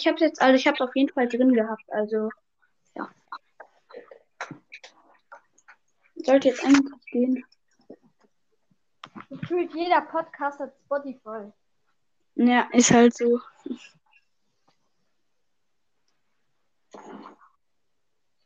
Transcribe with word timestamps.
Ich 0.00 0.06
habe 0.06 0.18
jetzt, 0.20 0.40
also 0.40 0.54
ich 0.56 0.66
habe 0.66 0.76
es 0.76 0.80
auf 0.80 0.96
jeden 0.96 1.12
Fall 1.12 1.28
drin 1.28 1.52
gehabt. 1.52 1.84
Also 1.88 2.30
ja. 2.94 3.06
Sollte 6.16 6.48
jetzt 6.48 6.64
eigentlich 6.64 7.04
gehen. 7.12 7.44
Gefühlt 9.28 9.74
jeder 9.74 10.00
Podcast 10.00 10.58
hat 10.58 10.72
Spotify. 10.86 11.52
Ja, 12.36 12.66
ist 12.72 12.90
halt 12.90 13.14
so. 13.14 13.40
Ich 13.64 13.92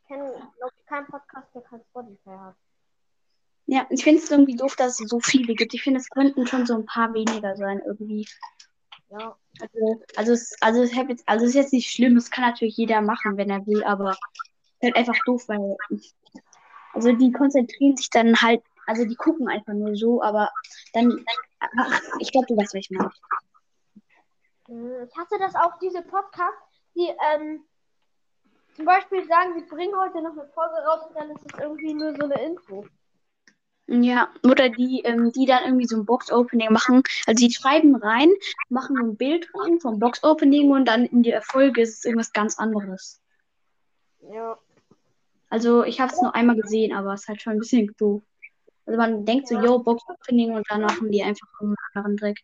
kenne, 0.07 0.33
glaube 0.57 0.73
ich, 0.77 0.85
keinen 0.87 1.07
Podcast, 1.07 1.47
der 1.55 1.61
kein 1.61 1.81
Spotify 1.89 2.31
hat. 2.31 2.55
Ja, 3.67 3.87
ich 3.89 4.03
finde 4.03 4.21
es 4.21 4.29
irgendwie 4.29 4.57
doof, 4.57 4.75
dass 4.75 4.99
es 4.99 5.07
so 5.07 5.21
viele 5.21 5.55
gibt. 5.55 5.73
Ich 5.73 5.83
finde, 5.83 6.01
es 6.01 6.09
könnten 6.09 6.45
schon 6.47 6.65
so 6.65 6.75
ein 6.75 6.85
paar 6.85 7.13
weniger 7.13 7.55
sein 7.55 7.81
irgendwie. 7.85 8.27
Ja. 9.09 9.37
Also, 9.61 10.03
also, 10.15 10.33
es, 10.33 10.55
also, 10.61 10.81
es 10.83 10.91
also 11.25 11.45
es 11.45 11.49
ist 11.49 11.55
jetzt 11.55 11.73
nicht 11.73 11.89
schlimm, 11.89 12.17
es 12.17 12.29
kann 12.29 12.43
natürlich 12.43 12.75
jeder 12.77 13.01
machen, 13.01 13.37
wenn 13.37 13.49
er 13.49 13.65
will, 13.65 13.83
aber 13.83 14.11
es 14.11 14.17
ist 14.17 14.83
halt 14.83 14.95
einfach 14.97 15.17
doof, 15.25 15.47
weil 15.47 15.77
also 16.93 17.11
die 17.11 17.31
konzentrieren 17.31 17.97
sich 17.97 18.09
dann 18.09 18.35
halt, 18.41 18.63
also 18.87 19.05
die 19.05 19.15
gucken 19.15 19.47
einfach 19.47 19.73
nur 19.73 19.95
so, 19.95 20.21
aber 20.21 20.49
dann, 20.93 21.25
ach, 21.59 22.01
ich 22.19 22.31
glaube, 22.31 22.47
du 22.47 22.57
weißt, 22.57 22.73
was 22.73 22.81
ich 22.81 22.89
meine. 22.89 23.11
Hm, 24.67 25.07
Ich 25.07 25.17
hasse 25.17 25.37
das 25.37 25.55
auch, 25.55 25.77
diese 25.79 26.01
Podcasts, 26.01 26.61
die 26.95 27.11
ähm, 27.33 27.65
zum 28.75 28.85
Beispiel 28.85 29.25
sagen, 29.27 29.53
sie 29.55 29.65
bringen 29.65 29.93
heute 29.97 30.21
noch 30.21 30.31
eine 30.31 30.47
Folge 30.47 30.75
raus 30.85 31.05
und 31.07 31.15
dann 31.15 31.31
ist 31.31 31.45
es 31.45 31.59
irgendwie 31.59 31.93
nur 31.93 32.15
so 32.15 32.23
eine 32.23 32.41
Info. 32.41 32.85
Ja, 33.87 34.29
oder 34.43 34.69
die, 34.69 35.01
ähm, 35.03 35.31
die 35.31 35.45
dann 35.45 35.63
irgendwie 35.63 35.85
so 35.85 35.95
ein 35.97 36.05
Box-Opening 36.05 36.71
machen. 36.71 37.03
Also 37.27 37.45
die 37.45 37.53
schreiben 37.53 37.95
rein, 37.95 38.31
machen 38.69 38.97
ein 38.97 39.15
Bild 39.15 39.47
rein 39.53 39.79
vom 39.79 39.99
Box-Opening 39.99 40.71
und 40.71 40.85
dann 40.85 41.05
in 41.05 41.21
der 41.21 41.41
Folge 41.43 41.81
ist 41.81 41.99
es 41.99 42.05
irgendwas 42.05 42.33
ganz 42.33 42.57
anderes. 42.57 43.21
Ja. 44.31 44.57
Also 45.49 45.83
ich 45.83 46.01
habe 46.01 46.11
es 46.11 46.19
nur 46.19 46.33
einmal 46.33 46.55
gesehen, 46.55 46.95
aber 46.95 47.13
es 47.13 47.21
ist 47.21 47.27
halt 47.27 47.41
schon 47.41 47.53
ein 47.53 47.59
bisschen 47.59 47.93
doof. 47.97 48.23
Also 48.87 48.97
man 48.97 49.23
denkt 49.23 49.47
so, 49.47 49.59
yo, 49.59 49.79
Box-Opening 49.79 50.55
und 50.55 50.65
dann 50.69 50.81
machen 50.81 51.11
die 51.11 51.21
einfach 51.21 51.47
einen 51.61 51.75
anderen 51.93 52.17
Dreck. 52.17 52.39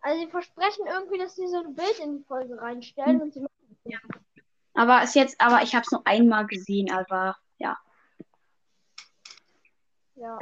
Also 0.00 0.20
sie 0.20 0.30
versprechen 0.30 0.86
irgendwie, 0.86 1.18
dass 1.18 1.36
sie 1.36 1.46
so 1.48 1.58
ein 1.58 1.74
Bild 1.74 1.98
in 2.02 2.18
die 2.18 2.24
Folge 2.24 2.58
reinstellen 2.58 3.16
Hm. 3.16 3.20
und 3.20 3.34
sie 3.34 3.40
machen 3.40 3.52
es 3.70 3.84
nicht. 3.84 4.00
Aber 4.72 5.02
ist 5.02 5.14
jetzt, 5.14 5.38
aber 5.38 5.62
ich 5.62 5.74
habe 5.74 5.84
es 5.84 5.92
nur 5.92 6.06
einmal 6.06 6.46
gesehen, 6.46 6.90
aber 6.90 7.36
ja. 7.58 7.76
Ja. 10.20 10.38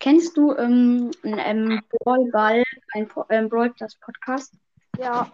Kennst 0.00 0.36
du 0.36 0.56
ähm, 0.56 1.12
einen 1.22 1.70
ähm, 1.70 1.82
Brawl 1.90 2.30
Ball, 2.32 2.64
ein 2.94 3.06
Po- 3.06 3.26
ähm, 3.28 3.48
Brawl 3.48 3.72
Stars 3.76 3.94
Podcast? 3.96 4.54
Ja. 4.98 5.30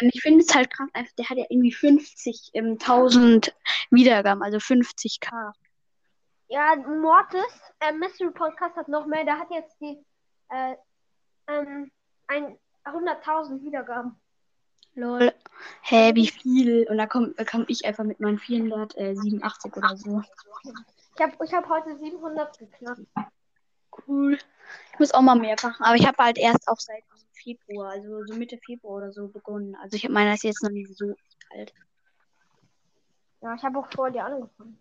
Ähm, 0.00 0.10
ich 0.12 0.22
finde 0.22 0.40
es 0.40 0.54
halt 0.54 0.70
krass, 0.70 0.88
einfach, 0.94 1.12
der 1.16 1.28
hat 1.28 1.36
ja 1.36 1.44
irgendwie 1.50 1.74
50.000 1.74 2.50
ähm, 2.54 2.72
1000 2.80 3.54
Wiedergaben, 3.90 4.42
also 4.42 4.56
50k. 4.56 5.52
Ja, 6.48 6.74
Mortis, 6.76 7.60
äh, 7.80 7.92
Mystery 7.92 8.30
Podcast 8.30 8.76
hat 8.76 8.88
noch 8.88 9.04
mehr, 9.06 9.24
der 9.24 9.38
hat 9.38 9.50
jetzt 9.50 9.78
die 9.80 10.02
äh, 10.48 10.74
ähm, 11.48 11.90
ein 12.28 12.58
100.000 12.86 13.62
Wiedergaben. 13.62 14.18
Lol. 14.94 15.34
Hä, 15.82 16.14
wie 16.14 16.28
viel? 16.28 16.86
Und 16.88 16.96
da 16.96 17.06
komme 17.06 17.34
komm 17.50 17.66
ich 17.68 17.84
einfach 17.84 18.04
mit 18.04 18.20
meinen 18.20 18.38
487 18.38 19.76
oder 19.76 19.96
so. 19.96 20.22
Ich 21.18 21.24
habe 21.24 21.44
ich 21.44 21.52
hab 21.52 21.68
heute 21.68 21.96
700 21.96 22.58
geknackt. 22.58 23.00
Cool. 24.06 24.38
Ich 24.92 24.98
muss 25.00 25.12
auch 25.12 25.20
mal 25.20 25.34
mehr 25.34 25.56
machen, 25.60 25.84
aber 25.84 25.96
ich 25.96 26.06
habe 26.06 26.22
halt 26.22 26.38
erst 26.38 26.68
auch 26.68 26.78
seit 26.78 27.02
Februar, 27.32 27.90
also 27.90 28.24
so 28.24 28.36
Mitte 28.36 28.56
Februar 28.64 28.98
oder 28.98 29.12
so 29.12 29.26
begonnen. 29.26 29.74
Also 29.82 29.96
ich 29.96 30.08
meine, 30.08 30.30
das 30.30 30.38
ist 30.38 30.44
jetzt 30.44 30.62
noch 30.62 30.70
nicht 30.70 30.96
so 30.96 31.16
alt. 31.50 31.74
Ja, 33.40 33.52
ich 33.54 33.62
habe 33.64 33.80
auch 33.80 33.90
vor 33.92 34.12
dir 34.12 34.24
angefangen. 34.24 34.78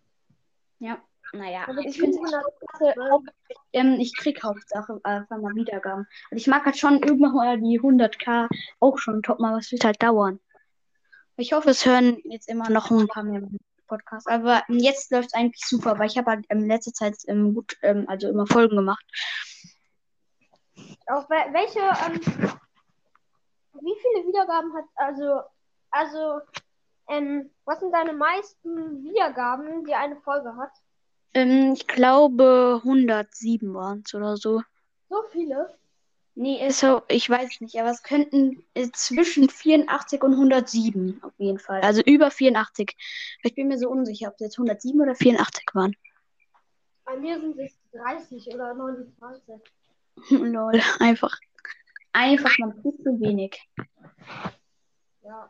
Ja, 0.77 1.01
naja. 1.33 1.65
Also 1.65 1.81
Ich 1.81 1.97
finde 1.97 2.19
es 2.19 2.31
ähm, 3.73 3.99
ich 3.99 4.15
krieg 4.15 4.43
Hauptsache 4.43 4.99
einfach 5.03 5.37
mal 5.39 5.55
Wiedergaben. 5.55 6.05
Und 6.29 6.37
ich 6.37 6.45
mag 6.45 6.65
halt 6.65 6.77
schon 6.77 7.01
irgendwann 7.01 7.33
mal 7.33 7.59
die 7.59 7.79
100k 7.79 8.47
auch 8.79 8.99
schon 8.99 9.23
top 9.23 9.39
mal, 9.39 9.57
was 9.57 9.71
wird 9.71 9.85
halt 9.85 10.03
dauern. 10.03 10.39
Ich 11.35 11.53
hoffe, 11.53 11.71
es 11.71 11.85
hören 11.85 12.19
jetzt 12.25 12.47
immer 12.47 12.69
noch 12.69 12.91
ein 12.91 13.07
paar 13.07 13.23
mehr 13.23 13.41
Podcasts. 13.87 14.27
Aber 14.27 14.63
jetzt 14.67 15.11
läuft 15.11 15.27
es 15.27 15.33
eigentlich 15.33 15.63
super, 15.65 15.97
weil 15.97 16.07
ich 16.07 16.17
habe 16.17 16.31
halt 16.31 16.45
in 16.49 16.67
letzter 16.67 16.93
Zeit 16.93 17.15
ähm, 17.27 17.53
gut, 17.55 17.77
ähm, 17.81 18.05
also 18.07 18.29
immer 18.29 18.45
Folgen 18.47 18.75
gemacht. 18.75 19.03
Auch 21.07 21.29
wel- 21.29 21.53
welche, 21.53 21.79
ähm, 21.79 22.21
wie 23.81 23.95
viele 24.01 24.27
Wiedergaben 24.27 24.73
hat, 24.75 24.85
also, 24.95 25.41
also, 25.91 26.41
ähm, 27.09 27.49
was 27.65 27.79
sind 27.79 27.93
deine 27.93 28.13
meisten 28.13 29.03
Wiedergaben, 29.03 29.85
die 29.85 29.93
eine 29.93 30.17
Folge 30.17 30.55
hat? 30.57 30.71
Ähm, 31.33 31.73
ich 31.73 31.87
glaube 31.87 32.81
107 32.83 33.73
waren 33.73 34.03
es 34.05 34.13
oder 34.13 34.37
so. 34.37 34.61
So 35.09 35.23
viele? 35.31 35.77
Nee, 36.39 36.69
so, 36.69 37.01
ich 37.07 37.27
weiß 37.27 37.61
nicht, 37.61 37.79
aber 37.79 37.89
es 37.89 38.03
könnten 38.03 38.63
äh, 38.75 38.91
zwischen 38.91 39.49
84 39.49 40.21
und 40.21 40.33
107 40.33 41.19
auf 41.23 41.33
jeden 41.39 41.57
Fall. 41.57 41.81
Also 41.81 42.03
über 42.03 42.29
84. 42.29 42.95
Ich 43.41 43.55
bin 43.55 43.69
mir 43.69 43.79
so 43.79 43.89
unsicher, 43.89 44.27
ob 44.27 44.35
es 44.35 44.41
jetzt 44.41 44.59
107 44.59 45.01
oder 45.01 45.15
84 45.15 45.65
waren. 45.73 45.95
Bei 47.05 47.17
mir 47.17 47.39
sind 47.39 47.57
es 47.57 47.79
30 47.91 48.53
oder 48.53 48.75
29. 48.75 49.55
Lol, 50.29 50.79
einfach. 50.99 51.35
Einfach, 52.13 52.55
man 52.59 52.83
tut 52.83 53.01
zu 53.01 53.19
wenig. 53.19 53.59
Ja. 55.23 55.49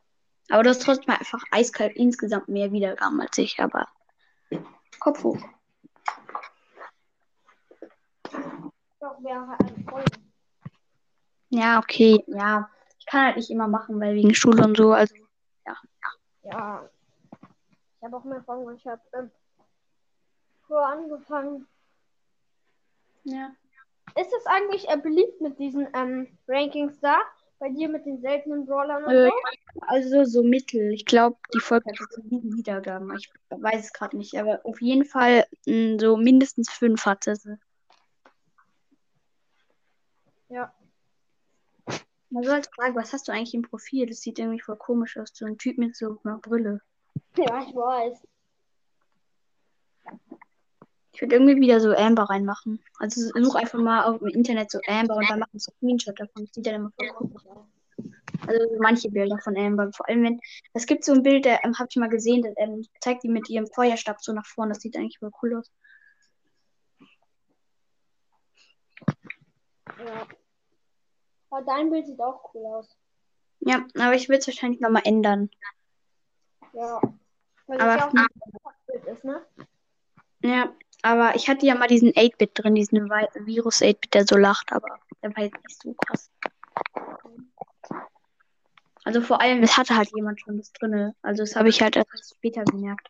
Aber 0.49 0.63
du 0.63 0.69
hast 0.69 0.83
trotzdem 0.83 1.13
einfach 1.13 1.43
eiskalt 1.51 1.97
insgesamt 1.97 2.47
mehr 2.47 2.71
Wiedergaben 2.71 3.19
als 3.19 3.37
ich, 3.37 3.59
aber 3.59 3.89
Kopf 4.99 5.21
hoch. 5.21 5.37
Doch, 9.01 9.21
wäre 9.21 9.57
eine 9.59 9.83
Folge. 9.83 10.26
Ja, 11.49 11.79
okay, 11.79 12.23
ja. 12.27 12.69
Ich 12.99 13.05
kann 13.05 13.25
halt 13.27 13.37
nicht 13.37 13.49
immer 13.49 13.67
machen, 13.67 13.99
weil 13.99 14.15
wegen 14.15 14.33
Schule 14.33 14.63
und 14.63 14.75
so, 14.77 14.91
also 14.91 15.15
Ja. 16.43 16.89
Ich 17.97 18.03
habe 18.03 18.17
auch 18.17 18.23
mehr 18.23 18.41
Folgen. 18.43 18.75
Ich 18.77 18.85
habe 18.87 19.01
ähm, 19.13 19.31
früher 20.65 20.85
angefangen. 20.85 21.67
ja. 23.23 23.51
Ist 24.15 24.31
es 24.33 24.45
eigentlich 24.45 24.87
äh, 24.87 24.97
beliebt 24.97 25.41
mit 25.41 25.59
diesen 25.59 25.87
ähm, 25.93 26.27
Rankings 26.47 26.99
da? 27.01 27.19
Bei 27.59 27.69
dir 27.69 27.89
mit 27.89 28.05
den 28.05 28.21
seltenen 28.21 28.65
Brawlern 28.65 29.03
und 29.03 29.09
Äh, 29.11 29.27
so? 29.27 29.81
Also 29.87 30.23
so 30.25 30.43
mittel. 30.43 30.93
Ich 30.93 31.05
glaube, 31.05 31.37
die 31.53 31.59
Folge 31.59 31.89
hat 31.89 31.99
jetzt 31.99 32.29
sieben 32.29 32.55
Wiedergaben. 32.55 33.13
Ich 33.17 33.29
weiß 33.49 33.85
es 33.85 33.93
gerade 33.93 34.15
nicht, 34.15 34.39
aber 34.39 34.61
auf 34.63 34.79
jeden 34.81 35.05
Fall 35.05 35.45
mh, 35.65 35.97
so 35.99 36.15
mindestens 36.17 36.69
fünf 36.71 37.05
hatte 37.05 37.35
sie. 37.35 37.57
Ja. 40.49 40.71
Man 42.29 42.43
sollte 42.43 42.69
fragen, 42.75 42.95
was 42.95 43.13
hast 43.13 43.27
du 43.27 43.31
eigentlich 43.31 43.53
im 43.53 43.61
Profil? 43.61 44.05
Das 44.05 44.19
sieht 44.21 44.37
irgendwie 44.39 44.59
voll 44.59 44.77
komisch 44.77 45.17
aus. 45.17 45.31
So 45.33 45.45
ein 45.45 45.57
Typ 45.57 45.77
mit 45.77 45.95
so 45.95 46.19
einer 46.23 46.37
Brille. 46.39 46.81
Ja, 47.37 47.61
ich 47.61 47.73
weiß. 47.73 48.27
Ich 51.13 51.21
würde 51.21 51.35
irgendwie 51.35 51.59
wieder 51.59 51.79
so 51.79 51.95
Amber 51.95 52.23
reinmachen. 52.23 52.83
Also 52.99 53.21
such 53.33 53.55
einfach 53.55 53.79
mal 53.79 54.03
auf 54.03 54.19
dem 54.19 54.27
Internet 54.27 54.69
so 54.69 54.79
Amber 54.87 55.15
und 55.15 55.29
dann 55.29 55.39
mach 55.39 55.47
einen 55.51 55.59
Screenshot 55.59 56.19
davon. 56.19 56.45
Das 56.45 56.53
sieht 56.53 56.67
dann 56.67 56.75
immer 56.75 56.91
voll 56.95 57.09
komisch 57.09 57.45
aus. 57.47 57.65
Also 58.45 58.67
so 58.69 58.77
manche 58.79 59.09
Bilder 59.09 59.39
von 59.39 59.57
Amber. 59.57 59.91
Vor 59.93 60.07
allem, 60.07 60.23
wenn. 60.23 60.39
Es 60.73 60.85
gibt 60.85 61.05
so 61.05 61.13
ein 61.13 61.23
Bild, 61.23 61.45
da 61.45 61.57
ähm, 61.63 61.77
habe 61.79 61.87
ich 61.89 61.95
mal 61.95 62.09
gesehen, 62.09 62.43
das 62.43 62.53
ähm, 62.57 62.85
zeigt 62.99 63.23
die 63.23 63.29
mit 63.29 63.49
ihrem 63.49 63.67
Feuerstab 63.67 64.21
so 64.21 64.33
nach 64.33 64.45
vorne. 64.45 64.73
Das 64.73 64.81
sieht 64.81 64.95
eigentlich 64.95 65.17
voll 65.19 65.31
cool 65.41 65.55
aus. 65.55 65.71
Ja. 69.97 70.27
Aber 71.49 71.61
dein 71.63 71.89
Bild 71.89 72.05
sieht 72.07 72.19
auch 72.19 72.53
cool 72.53 72.65
aus. 72.65 72.97
Ja, 73.59 73.85
aber 73.95 74.13
ich 74.15 74.29
will 74.29 74.37
es 74.37 74.47
wahrscheinlich 74.47 74.79
nochmal 74.81 75.01
ändern. 75.05 75.49
Ja. 76.73 77.01
Weil 77.67 77.81
Aber- 77.81 77.97
ja 77.97 78.07
auch 78.07 78.13
ein 78.13 78.27
ist, 79.13 79.23
ne? 79.23 79.45
Ja, 80.43 80.73
aber 81.01 81.35
ich 81.35 81.49
hatte 81.49 81.65
ja 81.65 81.75
mal 81.75 81.87
diesen 81.87 82.11
8-Bit 82.11 82.51
drin, 82.53 82.75
diesen 82.75 83.09
Vi- 83.09 83.45
Virus 83.45 83.81
8-Bit, 83.81 84.13
der 84.13 84.25
so 84.27 84.37
lacht, 84.37 84.71
aber 84.71 84.99
der 85.21 85.35
war 85.35 85.43
jetzt 85.43 85.57
nicht 85.65 85.81
so 85.81 85.93
krass. 85.93 86.29
Also 89.03 89.21
vor 89.21 89.41
allem, 89.41 89.63
es 89.63 89.77
hatte 89.77 89.95
halt 89.95 90.11
jemand 90.15 90.39
schon 90.41 90.57
das 90.57 90.71
drinne. 90.73 91.15
Also 91.21 91.43
das 91.43 91.55
habe 91.55 91.69
ich 91.69 91.81
halt 91.81 91.95
erst 91.95 92.35
später 92.35 92.63
gemerkt. 92.65 93.09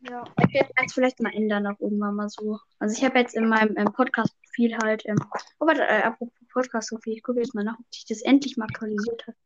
Ja. 0.00 0.24
Ich 0.48 0.54
werde 0.54 0.72
das 0.76 0.94
vielleicht 0.94 1.20
mal 1.20 1.32
ändern, 1.34 1.66
auch 1.66 1.78
irgendwann 1.78 2.14
mal 2.14 2.28
so. 2.28 2.58
Also 2.78 2.96
ich 2.96 3.04
habe 3.04 3.18
jetzt 3.18 3.34
in 3.34 3.48
meinem 3.48 3.76
ähm, 3.76 3.92
Podcast-Profil 3.92 4.78
halt, 4.82 5.04
ähm, 5.06 5.18
oh 5.58 5.66
warte, 5.66 5.82
äh, 5.82 6.02
apropos 6.02 6.32
Podcast-Profil, 6.52 7.14
ich 7.14 7.22
gucke 7.22 7.40
jetzt 7.40 7.54
mal 7.54 7.64
nach, 7.64 7.78
ob 7.78 7.94
sich 7.94 8.06
das 8.06 8.22
endlich 8.22 8.56
mal 8.56 8.64
aktualisiert 8.64 9.26
hat. 9.26 9.36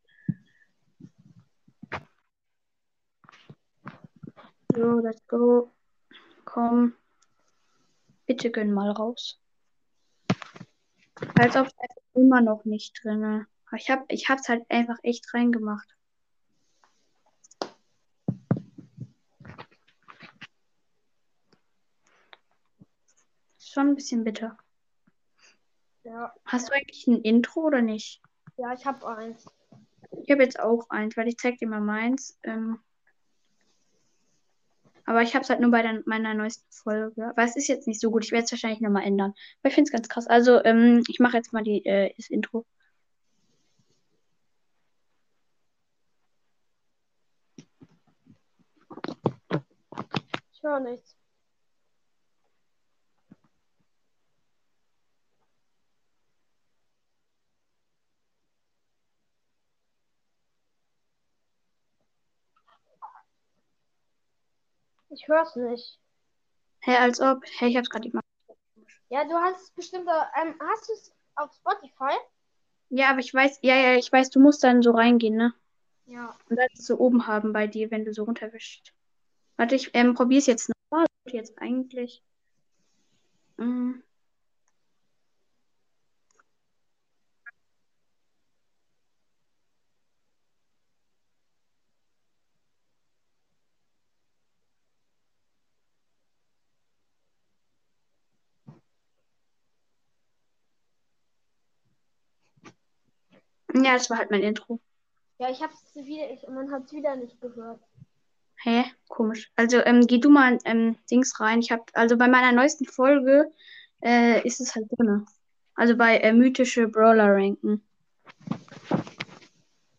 So, 4.74 4.98
let's 5.00 5.26
go. 5.26 5.72
Komm. 6.44 6.94
Bitte 8.26 8.50
gönn 8.50 8.72
mal 8.72 8.90
raus. 8.90 9.40
Als 11.38 11.56
ob 11.56 11.68
immer 12.14 12.40
noch 12.40 12.64
nicht 12.64 13.00
drin. 13.02 13.46
Ich 13.76 13.90
hab, 13.90 14.04
ich 14.10 14.28
hab's 14.28 14.48
halt 14.48 14.64
einfach 14.70 14.98
echt 15.02 15.32
reingemacht. 15.34 15.93
Schon 23.74 23.88
ein 23.88 23.94
bisschen 23.96 24.22
bitter. 24.22 24.56
Ja, 26.04 26.32
Hast 26.44 26.68
du 26.68 26.74
eigentlich 26.74 27.08
ein 27.08 27.22
Intro 27.22 27.62
oder 27.62 27.82
nicht? 27.82 28.22
ja 28.56 28.72
ich 28.72 28.86
habe 28.86 29.04
eins. 29.04 29.46
Ich 30.22 30.30
habe 30.30 30.44
jetzt 30.44 30.60
auch 30.60 30.88
eins, 30.90 31.16
weil 31.16 31.26
ich 31.26 31.38
zeig 31.38 31.58
dir 31.58 31.66
mal 31.66 31.80
meins. 31.80 32.38
Ähm, 32.44 32.78
aber 35.06 35.22
ich 35.22 35.34
habe 35.34 35.42
es 35.42 35.50
halt 35.50 35.58
nur 35.58 35.72
bei 35.72 35.82
der, 35.82 36.04
meiner 36.06 36.34
neuesten 36.34 36.70
Folge. 36.70 37.26
Aber 37.26 37.42
es 37.42 37.56
ist 37.56 37.66
jetzt 37.66 37.88
nicht 37.88 38.00
so 38.00 38.12
gut. 38.12 38.24
Ich 38.24 38.30
werde 38.30 38.44
es 38.44 38.52
wahrscheinlich 38.52 38.80
nochmal 38.80 39.02
ändern. 39.02 39.34
Aber 39.60 39.70
ich 39.70 39.74
finde 39.74 39.88
es 39.88 39.92
ganz 39.92 40.08
krass. 40.08 40.28
Also, 40.28 40.62
ähm, 40.64 41.02
ich 41.08 41.18
mache 41.18 41.36
jetzt 41.36 41.52
mal 41.52 41.64
die, 41.64 41.84
äh, 41.84 42.14
das 42.16 42.30
Intro. 42.30 42.64
Ich 50.52 50.62
höre 50.62 50.78
nichts. 50.78 51.16
Ich 65.14 65.28
höre 65.28 65.42
es 65.42 65.54
nicht. 65.54 65.98
Hä, 66.80 66.96
als 66.96 67.20
ob. 67.20 67.44
Hä, 67.58 67.68
ich 67.68 67.76
hab's 67.76 67.88
gerade 67.88 68.08
gemacht. 68.08 68.24
Ja, 69.08 69.24
du 69.24 69.34
hast 69.34 69.62
es 69.62 69.70
bestimmt. 69.70 70.08
Ähm, 70.40 70.54
hast 70.60 70.88
du 70.88 70.92
es 70.92 71.12
auf 71.36 71.54
Spotify? 71.54 72.14
Ja, 72.90 73.10
aber 73.10 73.20
ich 73.20 73.32
weiß, 73.32 73.60
ja, 73.62 73.76
ja, 73.76 73.96
ich 73.96 74.10
weiß, 74.10 74.30
du 74.30 74.40
musst 74.40 74.64
dann 74.64 74.82
so 74.82 74.90
reingehen, 74.90 75.36
ne? 75.36 75.54
Ja. 76.06 76.36
Und 76.50 76.56
dann 76.56 76.68
so 76.74 76.98
oben 76.98 77.26
haben 77.26 77.52
bei 77.52 77.66
dir, 77.66 77.90
wenn 77.90 78.04
du 78.04 78.12
so 78.12 78.24
runterwischst. 78.24 78.92
Warte, 79.56 79.76
ich 79.76 79.90
ähm, 79.94 80.14
probier's 80.14 80.46
jetzt 80.46 80.70
nochmal. 80.90 81.06
Jetzt 81.26 81.58
eigentlich. 81.58 82.22
Mm. 83.56 83.94
Ja, 103.74 103.94
das 103.94 104.08
war 104.10 104.18
halt 104.18 104.30
mein 104.30 104.42
Intro. 104.42 104.80
Ja, 105.38 105.50
ich 105.50 105.62
habe 105.62 105.72
es 105.72 105.94
wieder. 105.96 106.30
Ich, 106.30 106.46
man 106.48 106.70
hat 106.70 106.84
es 106.84 106.92
wieder 106.92 107.16
nicht 107.16 107.40
gehört. 107.40 107.80
Hä? 108.62 108.84
Komisch. 109.08 109.50
Also, 109.56 109.78
ähm, 109.84 110.06
geh 110.06 110.18
du 110.18 110.30
mal 110.30 110.52
in 110.52 110.60
ähm, 110.64 110.98
Dings 111.10 111.38
rein. 111.40 111.60
Ich 111.60 111.72
hab, 111.72 111.90
also 111.94 112.16
bei 112.16 112.28
meiner 112.28 112.52
neuesten 112.52 112.86
Folge 112.86 113.52
äh, 114.02 114.46
ist 114.46 114.60
es 114.60 114.74
halt 114.74 114.86
drin. 114.92 115.26
Also 115.74 115.96
bei 115.96 116.18
äh, 116.18 116.32
mythische 116.32 116.86
Brawler 116.86 117.34
ranken. 117.34 117.82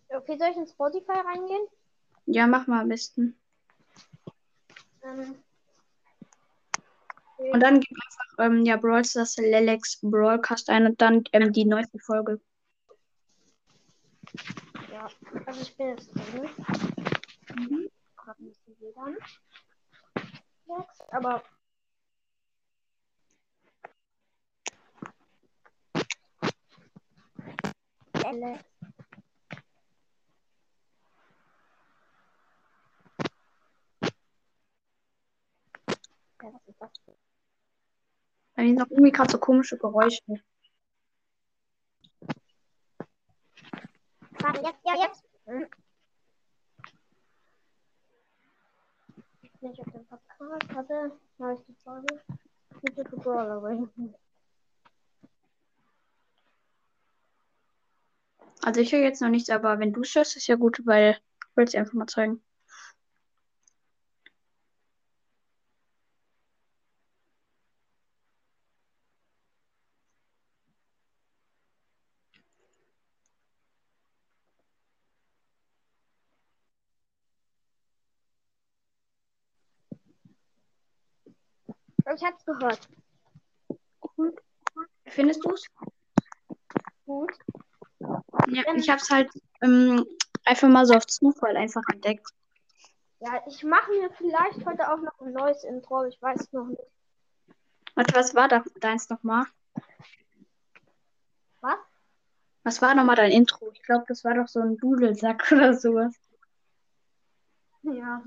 Okay, 0.10 0.38
soll 0.38 0.50
ich 0.52 0.58
in 0.58 0.68
Spotify 0.68 1.20
reingehen? 1.20 1.68
Ja, 2.26 2.48
mach 2.48 2.66
mal 2.68 2.82
am 2.82 2.90
besten. 2.90 3.36
Ähm, 5.04 5.36
Und 7.38 7.60
dann 7.60 7.82
gib 7.82 7.92
einfach, 7.92 8.46
ähm, 8.46 8.66
ja, 8.66 8.78
Brawl 8.78 9.04
Stars 9.04 9.38
Lelex 9.38 10.00
Brawlcast 10.02 10.70
ein 10.70 10.86
und 10.88 11.02
dann 11.02 11.24
ähm, 11.34 11.52
die 11.52 11.66
neueste 11.66 12.00
Folge. 12.00 12.40
Ja, 14.96 15.10
also 15.46 15.62
ich 15.62 15.76
bin 15.76 15.88
jetzt 15.90 16.10
drin. 16.14 16.50
Mhm. 17.56 17.90
Gerade 18.16 18.44
ein 18.44 18.48
bisschen 18.48 18.80
WLAN. 18.80 19.18
Aber. 21.12 21.44
Alex. 28.24 28.64
Ja, 36.42 36.54
was 36.54 36.68
ist 36.68 36.82
das? 36.82 36.92
Bei 38.56 38.64
mir 38.64 38.70
sind 38.70 38.80
noch 38.80 38.90
irgendwie 38.90 39.12
gerade 39.12 39.32
so 39.32 39.38
komische 39.40 39.78
Geräusche. 39.78 40.22
Warte, 44.46 44.62
jetzt, 44.62 44.80
ja, 44.86 44.94
jetzt. 44.94 45.24
Hm. 45.48 45.68
Nicht 49.62 49.80
auf 49.80 49.92
dem 49.92 50.06
Podcast. 50.06 50.76
Warte, 50.76 51.20
neueste 51.40 51.74
Folge. 51.84 52.22
Bitte 52.84 53.06
für 53.10 53.18
Brawler 53.18 53.64
ranken. 53.64 54.14
Also 58.62 58.82
ich 58.82 58.92
höre 58.92 59.02
jetzt 59.02 59.20
noch 59.24 59.30
nichts, 59.30 59.50
aber 59.50 59.80
wenn 59.80 59.94
du 59.94 60.02
es 60.02 60.14
hörst, 60.14 60.38
ist 60.38 60.46
ja 60.46 60.58
gut, 60.58 60.80
weil 60.86 61.20
ich 61.50 61.58
will 61.58 61.66
es 61.66 61.74
einfach 61.74 61.94
mal 61.94 62.06
zeigen. 62.06 62.44
Ich 82.16 82.24
hab's 82.24 82.46
gehört. 82.46 82.88
Gut. 84.00 84.42
Findest 85.08 85.44
du 85.44 85.52
es? 85.52 85.66
Gut. 87.06 87.34
Ja, 88.48 88.64
ich 88.76 88.90
habe 88.90 89.02
es 89.02 89.10
halt 89.10 89.30
ähm, 89.62 90.06
einfach 90.46 90.70
mal 90.70 90.86
so 90.86 90.94
auf 90.94 91.06
Zufall 91.08 91.58
einfach 91.58 91.84
entdeckt. 91.92 92.28
Ja, 93.20 93.42
ich 93.48 93.64
mache 93.64 93.92
mir 93.92 94.10
vielleicht 94.12 94.66
heute 94.66 94.92
auch 94.92 95.00
noch 95.00 95.20
ein 95.20 95.34
neues 95.34 95.64
Intro. 95.64 96.06
Ich 96.06 96.22
weiß 96.22 96.52
noch 96.54 96.68
nicht. 96.68 96.82
Warte, 97.96 98.16
was 98.16 98.36
war 98.36 98.48
da 98.48 98.64
deins 98.80 99.10
nochmal? 99.10 99.46
Was? 101.62 101.78
Was 102.64 102.82
war 102.82 102.96
nochmal 102.96 103.16
dein 103.16 103.32
Intro? 103.32 103.72
Ich 103.74 103.82
glaube, 103.84 104.06
das 104.08 104.24
war 104.24 104.36
doch 104.36 104.48
so 104.48 104.60
ein 104.60 104.78
Dudelsack 104.78 105.48
oder 105.52 105.74
sowas. 105.74 106.16
Ja. 107.84 108.22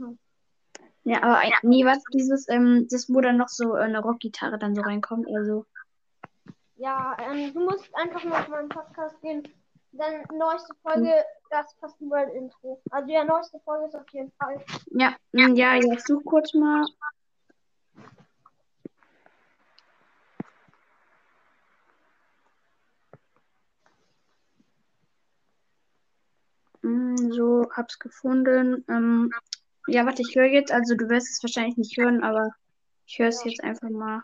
Ja, 1.08 1.22
aber 1.22 1.38
ein, 1.38 1.52
nee, 1.62 1.86
was 1.86 2.04
dieses, 2.12 2.46
ähm, 2.50 2.86
das, 2.90 3.08
wo 3.08 3.22
dann 3.22 3.38
noch 3.38 3.48
so 3.48 3.74
äh, 3.74 3.80
eine 3.80 4.00
Rockgitarre 4.00 4.58
dann 4.58 4.74
so 4.74 4.82
reinkommt, 4.82 5.26
also. 5.34 5.64
Ja, 6.76 7.16
ähm, 7.18 7.54
du 7.54 7.64
musst 7.64 7.88
einfach 7.96 8.22
mal 8.24 8.42
auf 8.42 8.48
meinen 8.48 8.68
Podcast 8.68 9.18
gehen. 9.22 9.48
Dann 9.92 10.22
neueste 10.36 10.74
Folge, 10.82 11.10
das 11.48 11.74
Passen 11.76 12.10
World 12.10 12.34
Intro. 12.34 12.82
Also 12.90 13.10
ja, 13.10 13.24
neueste 13.24 13.58
Folge 13.60 13.86
ist 13.86 13.94
auf 13.94 14.06
jeden 14.10 14.30
Fall. 14.32 14.62
Ja, 14.90 15.16
ja, 15.32 15.76
ich 15.76 16.04
suche 16.04 16.24
kurz 16.24 16.52
mal. 16.52 16.84
Mm, 26.82 27.16
So, 27.32 27.66
hab's 27.72 27.98
gefunden. 27.98 28.84
Ähm, 28.90 29.32
ja, 29.88 30.07
warte, 30.07 30.23
ich 30.23 30.35
höre 30.37 30.47
jetzt, 30.47 30.73
also 30.73 30.95
du 30.95 31.09
wirst 31.09 31.30
es 31.30 31.42
wahrscheinlich 31.42 31.76
nicht 31.76 31.97
hören, 31.97 32.23
aber 32.23 32.50
ich 33.07 33.18
höre 33.18 33.28
es 33.28 33.42
jetzt 33.45 33.62
einfach 33.64 33.88
mal. 33.90 34.23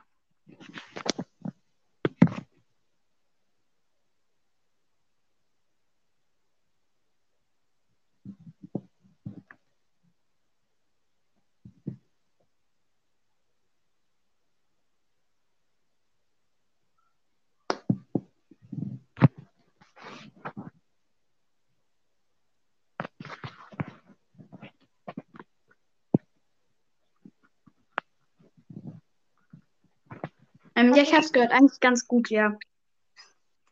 Ähm, 30.77 30.95
ja, 30.95 31.03
ich 31.03 31.15
hab's 31.15 31.33
gehört, 31.33 31.53
eigentlich 31.53 31.81
ganz 31.81 32.07
gut, 32.07 32.31
ja. 32.31 32.57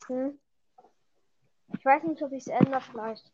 Hm. 0.07 0.39
Ich 1.79 1.85
weiß 1.85 2.05
nicht, 2.05 2.23
ob 2.23 2.33
ich 2.33 2.47
es 2.47 2.49
ändere 2.49 2.81
vielleicht. 2.81 3.25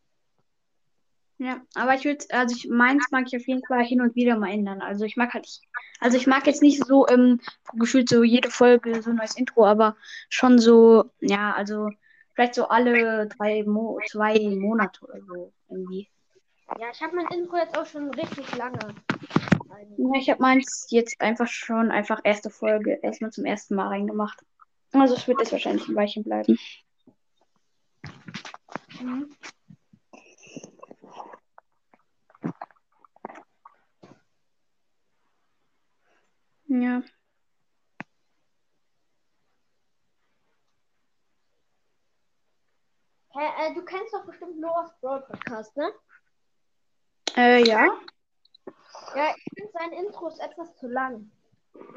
Ja, 1.38 1.60
aber 1.74 1.94
ich 1.94 2.04
würde, 2.04 2.24
also 2.30 2.54
ich, 2.56 2.68
meins 2.68 3.06
mag 3.10 3.24
ich 3.26 3.36
auf 3.36 3.46
jeden 3.46 3.64
Fall 3.66 3.84
hin 3.84 4.00
und 4.00 4.16
wieder 4.16 4.36
mal 4.36 4.50
ändern. 4.50 4.80
Also 4.80 5.04
ich 5.04 5.16
mag 5.16 5.34
halt, 5.34 5.44
nicht- 5.44 5.62
also 6.00 6.16
ich 6.16 6.26
mag 6.26 6.46
jetzt 6.46 6.62
nicht 6.62 6.84
so 6.84 7.06
ähm, 7.08 7.40
gefühlt 7.74 8.08
so 8.08 8.24
jede 8.24 8.50
Folge 8.50 9.02
so 9.02 9.10
ein 9.10 9.16
neues 9.16 9.36
Intro, 9.36 9.64
aber 9.66 9.96
schon 10.28 10.58
so, 10.58 11.10
ja, 11.20 11.52
also 11.54 11.90
Vielleicht 12.38 12.54
so 12.54 12.68
alle 12.68 13.26
drei 13.26 13.64
Mo 13.64 13.98
zwei 14.06 14.38
Monate 14.54 15.04
oder 15.04 15.20
so 15.22 15.52
irgendwie. 15.68 16.08
Ja, 16.76 16.90
ich 16.92 17.02
habe 17.02 17.16
mein 17.16 17.26
Intro 17.28 17.56
jetzt 17.56 17.76
auch 17.76 17.86
schon 17.86 18.10
richtig 18.10 18.54
lange. 18.56 18.78
Ja, 19.96 20.18
ich 20.18 20.28
habe 20.30 20.42
meins 20.42 20.86
jetzt 20.90 21.20
einfach 21.20 21.48
schon 21.48 21.90
einfach 21.90 22.20
erste 22.24 22.50
Folge 22.50 22.98
erstmal 23.02 23.32
zum 23.32 23.46
ersten 23.46 23.74
Mal 23.74 23.88
reingemacht. 23.88 24.44
Also 24.92 25.14
es 25.14 25.26
wird 25.26 25.40
jetzt 25.40 25.52
wahrscheinlich 25.52 25.88
ein 25.88 25.96
Weilchen 25.96 26.24
bleiben. 26.24 26.58
Mhm. 29.00 29.34
Ja. 36.68 37.02
Hä, 43.30 43.70
äh, 43.70 43.74
du 43.74 43.84
kennst 43.84 44.12
doch 44.12 44.26
bestimmt 44.26 44.60
Noah's 44.60 44.92
Broad 45.00 45.26
Podcast, 45.28 45.76
ne? 45.76 45.90
Äh, 47.38 47.64
ja. 47.68 47.86
Ja, 49.14 49.34
ich 49.36 49.44
finde 49.54 49.70
sein 49.72 49.92
Intro 49.92 50.26
ist 50.26 50.40
etwas 50.40 50.74
zu 50.74 50.88
lang. 50.88 51.30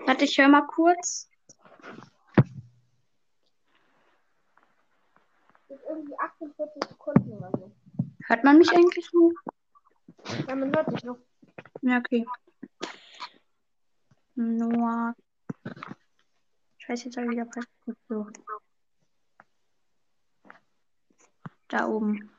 Warte, 0.05 0.25
ich 0.25 0.37
höre 0.37 0.49
mal 0.49 0.67
kurz. 0.67 1.31
Das 5.67 5.79
ist 5.79 5.83
irgendwie 5.89 6.15
48 6.19 6.83
Sekunden 6.87 7.31
oder 7.31 7.49
so. 7.57 7.71
Hört 8.27 8.43
man 8.43 8.59
mich 8.59 8.71
eigentlich 8.71 9.09
noch? 9.13 9.31
Ja, 10.47 10.55
man 10.55 10.75
hört 10.75 10.91
dich 10.91 11.03
noch. 11.03 11.17
Ja, 11.81 11.97
okay. 11.97 12.23
Noah. 14.35 15.15
Scheiße, 16.77 17.05
jetzt 17.05 17.17
habe 17.17 17.25
ich 17.25 17.31
wieder 17.31 17.47
falsch 17.47 17.65
gesucht. 17.87 18.39
Da 21.67 21.87
oben. 21.87 22.29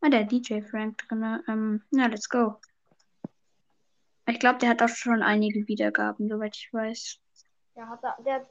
Ah, 0.00 0.08
der 0.08 0.24
DJ 0.24 0.60
Frank 0.62 0.98
drin. 1.08 1.42
Ähm, 1.48 1.82
ja, 1.90 2.06
let's 2.06 2.28
go. 2.28 2.60
Ich 4.26 4.38
glaube, 4.38 4.58
der 4.58 4.70
hat 4.70 4.82
auch 4.82 4.88
schon 4.88 5.22
einige 5.22 5.66
Wiedergaben, 5.66 6.28
soweit 6.28 6.56
ich 6.56 6.72
weiß. 6.72 7.18
Der 7.74 7.88
hat, 7.88 8.02
der 8.24 8.34
hat 8.34 8.46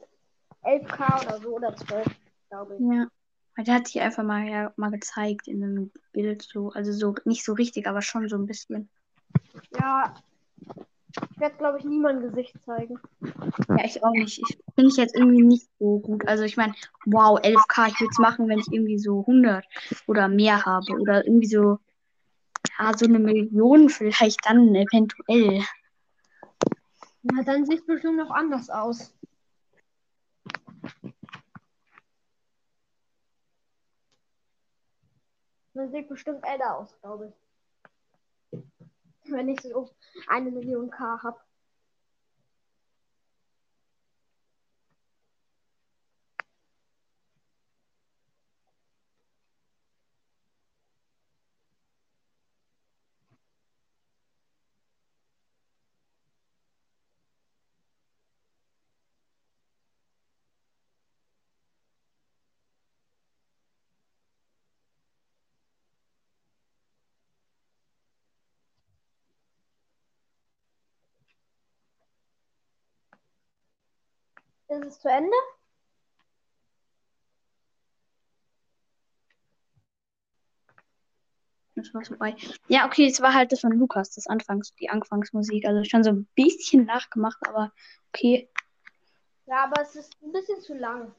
11k 0.64 1.26
oder 1.26 1.38
so 1.40 1.56
oder 1.56 1.76
12, 1.76 2.06
glaube 2.48 2.76
ich. 2.76 2.80
Ja. 2.80 3.06
Der 3.64 3.74
hat 3.74 3.86
sich 3.88 4.00
einfach 4.00 4.22
mal, 4.22 4.46
ja, 4.46 4.72
mal 4.76 4.90
gezeigt 4.90 5.48
in 5.48 5.62
einem 5.62 5.92
Bild 6.12 6.42
so. 6.42 6.70
Also 6.70 6.92
so 6.92 7.14
nicht 7.24 7.44
so 7.44 7.54
richtig, 7.54 7.86
aber 7.86 8.02
schon 8.02 8.28
so 8.28 8.36
ein 8.36 8.46
bisschen. 8.46 8.88
Ja, 9.78 10.14
ich 11.38 11.42
werde, 11.42 11.56
glaube 11.56 11.78
ich, 11.78 11.84
niemand 11.84 12.20
Gesicht 12.20 12.60
zeigen. 12.64 12.98
Ja, 13.68 13.84
ich 13.84 14.02
auch 14.02 14.10
nicht. 14.10 14.40
Ich 14.40 14.58
finde 14.74 14.90
ich 14.90 14.96
jetzt 14.96 15.14
irgendwie 15.14 15.44
nicht 15.44 15.68
so 15.78 16.00
gut. 16.00 16.26
Also 16.26 16.42
ich 16.42 16.56
meine, 16.56 16.74
wow, 17.06 17.38
11k, 17.38 17.86
ich 17.86 18.00
würde 18.00 18.10
es 18.10 18.18
machen, 18.18 18.48
wenn 18.48 18.58
ich 18.58 18.66
irgendwie 18.72 18.98
so 18.98 19.20
100 19.20 19.64
oder 20.08 20.26
mehr 20.26 20.64
habe. 20.64 20.92
Oder 20.98 21.24
irgendwie 21.24 21.46
so, 21.46 21.78
ja, 22.80 22.92
so 22.92 23.06
eine 23.06 23.20
Million 23.20 23.88
vielleicht 23.88 24.40
dann 24.46 24.74
eventuell. 24.74 25.62
Ja, 27.22 27.42
dann 27.44 27.64
sieht 27.66 27.78
es 27.78 27.86
bestimmt 27.86 28.16
noch 28.16 28.32
anders 28.32 28.68
aus. 28.68 29.14
Dann 35.74 35.92
sieht 35.92 36.08
bestimmt 36.08 36.44
älter 36.44 36.78
aus, 36.78 36.98
glaube 37.00 37.26
ich. 37.28 37.47
Wenn 39.30 39.48
ich 39.48 39.60
so 39.62 39.90
eine 40.26 40.50
Million 40.50 40.90
K 40.90 41.22
habe. 41.22 41.38
Ist 74.68 74.84
es 74.84 75.00
zu 75.00 75.08
Ende? 75.08 75.36
Ja, 82.68 82.86
okay, 82.86 83.06
es 83.06 83.20
war 83.20 83.34
halt 83.34 83.52
das 83.52 83.60
von 83.60 83.72
Lukas, 83.72 84.14
das 84.14 84.26
Anfangs, 84.26 84.74
die 84.74 84.90
Anfangsmusik. 84.90 85.64
Also 85.64 85.84
schon 85.84 86.02
so 86.02 86.10
ein 86.10 86.28
bisschen 86.34 86.84
nachgemacht, 86.84 87.38
aber 87.46 87.72
okay. 88.08 88.48
Ja, 89.46 89.64
aber 89.64 89.82
es 89.82 89.94
ist 89.94 90.16
ein 90.22 90.32
bisschen 90.32 90.60
zu 90.60 90.74
lang. 90.74 91.14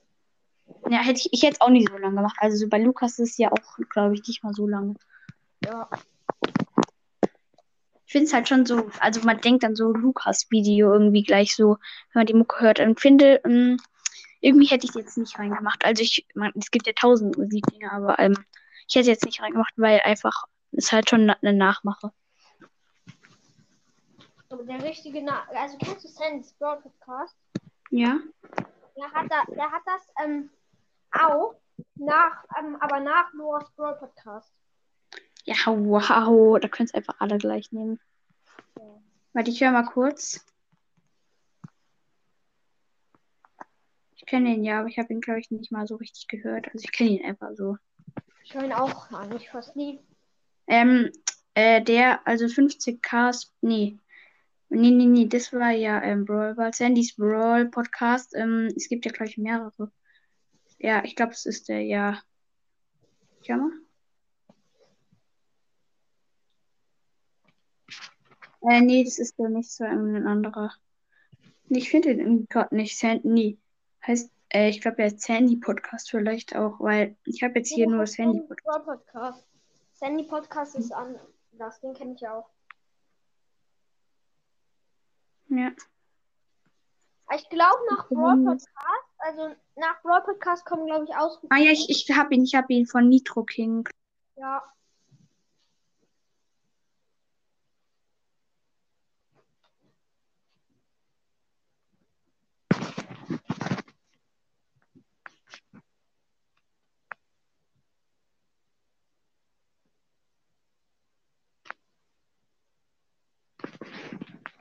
Ja, 0.89 1.00
hätte 1.00 1.20
ich, 1.20 1.29
ich 1.32 1.44
hätte 1.44 1.53
es 1.53 1.62
auch 1.62 1.70
nicht 1.70 1.89
so 1.89 1.98
lange 1.98 2.15
gemacht. 2.15 2.38
Also 2.39 2.58
so 2.58 2.70
bei 2.70 2.79
Lukas 2.79 3.18
ist 3.20 3.32
es 3.32 3.38
ja 3.38 3.51
auch, 3.51 3.77
glaube 3.89 4.15
ich, 4.15 4.27
nicht 4.27 4.44
mal 4.44 4.53
so 4.53 4.68
lange. 4.68 4.96
Ja. 5.65 5.89
Ich 8.10 8.13
finde 8.13 8.25
es 8.25 8.34
halt 8.34 8.50
schon 8.50 8.66
so, 8.66 8.89
also 9.01 9.22
man 9.22 9.39
denkt 9.39 9.62
dann 9.62 9.75
so 9.75 9.94
Lukas-Video 9.94 10.92
irgendwie 10.94 11.22
gleich 11.22 11.56
so, 11.56 11.78
wenn 12.12 12.22
man 12.22 12.25
die 12.25 12.34
Mucke 12.34 12.60
hört. 12.60 12.80
Und 12.80 13.00
finde, 13.00 13.39
ähm, 13.46 13.78
irgendwie 14.42 14.66
hätte 14.66 14.86
ich 14.86 14.89
es 14.89 14.96
jetzt 14.96 15.18
nicht 15.20 15.38
reingemacht. 15.38 15.86
Also 15.86 16.01
ich, 16.01 16.25
man, 16.34 16.51
es 16.56 16.72
gibt 16.72 16.88
ja 16.88 16.94
tausend 16.94 17.38
Musikdinge, 17.38 17.92
aber 17.92 18.18
ähm, 18.18 18.34
ich 18.88 18.96
hätte 18.96 19.01
es 19.01 19.08
jetzt 19.10 19.25
nicht 19.25 19.44
reingemacht, 19.44 19.75
weil 19.78 20.00
einfach 20.00 20.46
es 20.72 20.92
halt 20.92 21.08
schon 21.08 21.30
eine 21.30 21.54
Nachmache. 21.54 22.12
Aber 24.50 24.63
der 24.63 24.82
richtige 24.82 25.22
Na 25.22 25.44
also 25.54 25.78
kennst 25.78 26.04
du 26.04 26.08
Sandy's 26.08 26.51
Broad 26.54 26.82
Podcast? 26.82 27.38
Ja. 27.92 28.18
Der 28.98 29.12
hat, 29.12 29.28
da, 29.30 29.44
der 29.54 29.72
hat 29.72 29.84
das 29.86 30.01
ähm, 30.25 30.50
auch 31.12 31.54
nach, 31.94 32.44
ähm, 32.58 32.75
aber 32.80 33.01
nach 33.01 33.32
Noah's 33.36 33.70
Broad 33.75 34.00
Podcast. 34.00 34.51
Ja, 35.50 35.56
wow, 35.65 36.60
da 36.60 36.68
könnt 36.68 36.91
ihr 36.91 36.96
einfach 36.96 37.15
alle 37.18 37.39
gleich 37.39 37.72
nehmen. 37.72 38.00
Ja. 38.77 39.01
Warte, 39.34 39.50
ich 39.50 39.60
höre 39.62 39.72
mal 39.72 39.82
kurz. 39.82 40.46
Ich 44.15 44.27
kenne 44.27 44.53
ihn 44.53 44.63
ja, 44.63 44.82
aber 44.82 44.89
ich 44.89 45.00
habe 45.00 45.12
ihn, 45.12 45.22
glaube 45.22 45.39
ich, 45.39 45.50
nicht 45.50 45.72
mal 45.72 45.88
so 45.88 45.96
richtig 45.96 46.27
gehört. 46.27 46.68
Also 46.68 46.84
ich 46.84 46.91
kenne 46.91 47.10
ihn 47.10 47.25
einfach 47.25 47.50
so. 47.56 47.77
Ich 48.44 48.53
höre 48.53 48.63
ihn 48.63 48.74
auch 48.74 49.12
eigentlich 49.12 49.50
fast 49.50 49.75
nie. 49.75 50.00
Ähm, 50.68 51.10
äh, 51.56 51.82
der, 51.82 52.27
also 52.27 52.46
50k, 52.46 53.48
nee. 53.62 53.98
Nee, 54.70 54.91
nee, 54.91 55.06
nee, 55.06 55.25
das 55.25 55.51
war 55.51 55.72
ja 55.72 56.00
ähm, 56.03 56.25
Brawl 56.25 56.53
Ball. 56.53 56.75
Sandys 56.75 57.15
Brawl 57.15 57.70
Podcast. 57.70 58.36
Ähm, 58.36 58.72
es 58.75 58.88
gibt 58.88 59.03
ja, 59.06 59.12
glaube 59.12 59.32
ich, 59.32 59.39
mehrere. 59.39 59.91
Ja, 60.77 61.03
ich 61.03 61.15
glaube, 61.15 61.32
es 61.32 61.48
ist 61.48 61.70
der, 61.70 61.82
ja. 61.82 62.22
Schau 63.41 63.56
mal. 63.56 63.72
Äh, 68.62 68.82
nee, 68.82 69.04
das 69.04 69.20
ist 69.20 69.38
der 69.39 69.50
nicht, 69.50 69.80
war 69.80 69.92
irgendein 69.92 70.28
anderer. 70.28 70.72
Ich 71.70 71.89
finde 71.89 72.16
den 72.16 72.46
gerade 72.48 72.75
nicht. 72.75 72.98
Sandy. 72.98 73.60
Heißt, 74.06 74.32
äh, 74.50 74.70
ich 74.70 74.82
glaube, 74.82 75.00
er 75.00 75.08
ist 75.08 75.22
Sandy 75.22 75.58
Podcast 75.58 76.10
vielleicht 76.10 76.56
auch, 76.56 76.80
weil 76.80 77.16
ich 77.25 77.44
habe 77.44 77.60
jetzt 77.60 77.70
hier 77.70 77.86
Ja, 77.86 77.92
nur 77.92 78.08
Sandy 78.08 78.42
Broad 78.42 78.86
Podcast. 78.86 79.48
Sandy 79.94 80.24
Podcast 80.24 80.75
ist 80.75 80.92
anders. 80.92 81.80
Den 81.82 81.94
kenne 81.94 82.16
ich 82.16 82.28
auch. 82.28 82.50
Ja. 85.50 85.72
Ich 87.36 87.48
glaube, 87.50 87.78
nach. 87.92 88.08
Broad 88.08 88.44
Podcast, 88.44 88.70
also 89.20 89.56
nach 89.75 90.01
Broad 90.01 90.25
Podcast 90.25 90.66
kommen, 90.66 90.88
glaube 90.88 91.06
ich, 91.06 91.16
aus. 91.16 91.39
Ah 91.50 91.58
ja, 91.58 91.72
ich, 91.72 91.89
ich 91.89 92.10
habe 92.18 92.34
ihn, 92.34 92.44
ich 92.44 92.56
habe 92.56 92.74
ihn 92.74 92.88
von 92.88 93.08
Nitro 93.08 93.44
King. 93.44 93.88
Ja. 94.36 94.63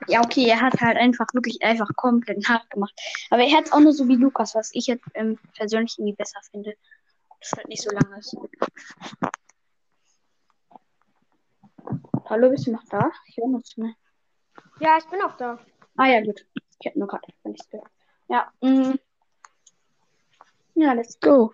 Ja, 0.08 0.22
okay, 0.24 0.48
er 0.48 0.62
hat 0.62 0.80
halt 0.80 0.96
einfach 0.96 1.26
wirklich 1.34 1.62
einfach 1.62 1.88
komplett 1.94 2.48
nachgemacht. 2.48 2.98
Aber 3.28 3.42
er 3.42 3.54
hat 3.54 3.66
es 3.66 3.72
auch 3.72 3.80
nur 3.80 3.92
so 3.92 4.08
wie 4.08 4.16
Lukas, 4.16 4.54
was 4.54 4.70
ich 4.72 4.86
jetzt 4.86 5.04
ähm, 5.14 5.38
persönlich 5.54 5.96
irgendwie 5.98 6.16
besser 6.16 6.40
finde. 6.50 6.74
Das 7.40 7.52
halt 7.52 7.68
nicht 7.68 7.82
so 7.82 7.90
lang 7.90 8.12
ist. 8.18 8.34
Hallo, 12.24 12.50
bist 12.50 12.66
du 12.66 12.72
noch 12.72 12.84
da? 12.90 13.10
Ich 13.26 13.36
höre 13.36 13.48
nichts 13.48 13.76
mehr. 13.76 13.92
Ja, 14.80 14.96
ich 14.96 15.04
bin 15.06 15.20
auch 15.20 15.36
da. 15.36 15.58
Ah 15.96 16.06
ja, 16.06 16.22
gut. 16.22 16.46
Ich 16.80 16.86
hätte 16.86 16.98
nur 16.98 17.08
gerade 17.08 17.26
nichts 17.44 17.68
gehört. 17.68 17.90
Ja, 18.28 18.50
mm. 18.60 18.94
ja, 20.74 20.92
let's 20.94 21.20
go. 21.20 21.52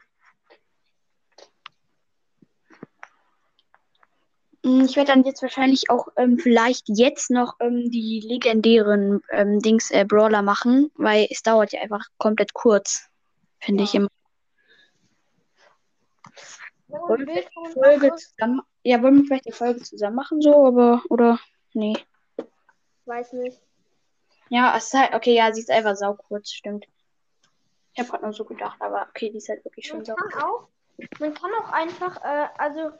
Ich 4.66 4.96
werde 4.96 5.12
dann 5.12 5.24
jetzt 5.24 5.42
wahrscheinlich 5.42 5.90
auch 5.90 6.08
ähm, 6.16 6.38
vielleicht 6.38 6.84
jetzt 6.88 7.30
noch 7.30 7.56
ähm, 7.60 7.90
die 7.90 8.22
legendären 8.26 9.20
ähm, 9.30 9.60
Dings 9.60 9.90
äh, 9.90 10.06
Brawler 10.06 10.40
machen, 10.40 10.90
weil 10.94 11.26
es 11.30 11.42
dauert 11.42 11.72
ja 11.72 11.82
einfach 11.82 12.06
komplett 12.16 12.54
kurz, 12.54 13.10
finde 13.60 13.82
Ja. 13.82 13.88
ich 13.88 13.94
immer. 13.94 14.08
Man 16.88 17.00
Wollen 17.02 17.26
wir 17.26 17.42
die 17.42 17.48
man 17.60 17.72
Folge 17.72 18.14
zusammen, 18.14 18.62
ja, 18.84 19.02
wollen 19.02 19.18
wir 19.18 19.24
vielleicht 19.26 19.46
die 19.46 19.52
Folge 19.52 19.82
zusammen 19.82 20.16
machen, 20.16 20.40
so, 20.40 20.66
aber, 20.66 21.02
oder, 21.10 21.38
nee. 21.74 21.94
Weiß 23.04 23.34
nicht. 23.34 23.60
Ja, 24.48 24.74
es 24.78 24.86
ist 24.86 24.94
halt, 24.94 25.12
okay, 25.12 25.34
ja, 25.34 25.52
sie 25.52 25.60
ist 25.60 25.70
einfach 25.70 25.94
saukurz, 25.94 26.50
stimmt. 26.50 26.86
Ich 27.92 27.98
habe 28.00 28.08
gerade 28.10 28.24
nur 28.24 28.32
so 28.32 28.46
gedacht, 28.46 28.80
aber 28.80 29.06
okay, 29.10 29.28
die 29.30 29.36
ist 29.36 29.48
halt 29.50 29.62
wirklich 29.66 29.92
Man 29.92 30.04
schon 30.04 30.04
sau. 30.06 30.14
kann 30.14 30.42
auch, 30.42 30.68
man 31.20 31.34
kann 31.34 31.50
auch 31.60 31.70
einfach, 31.70 32.16
äh, 32.24 32.48
also 32.56 32.92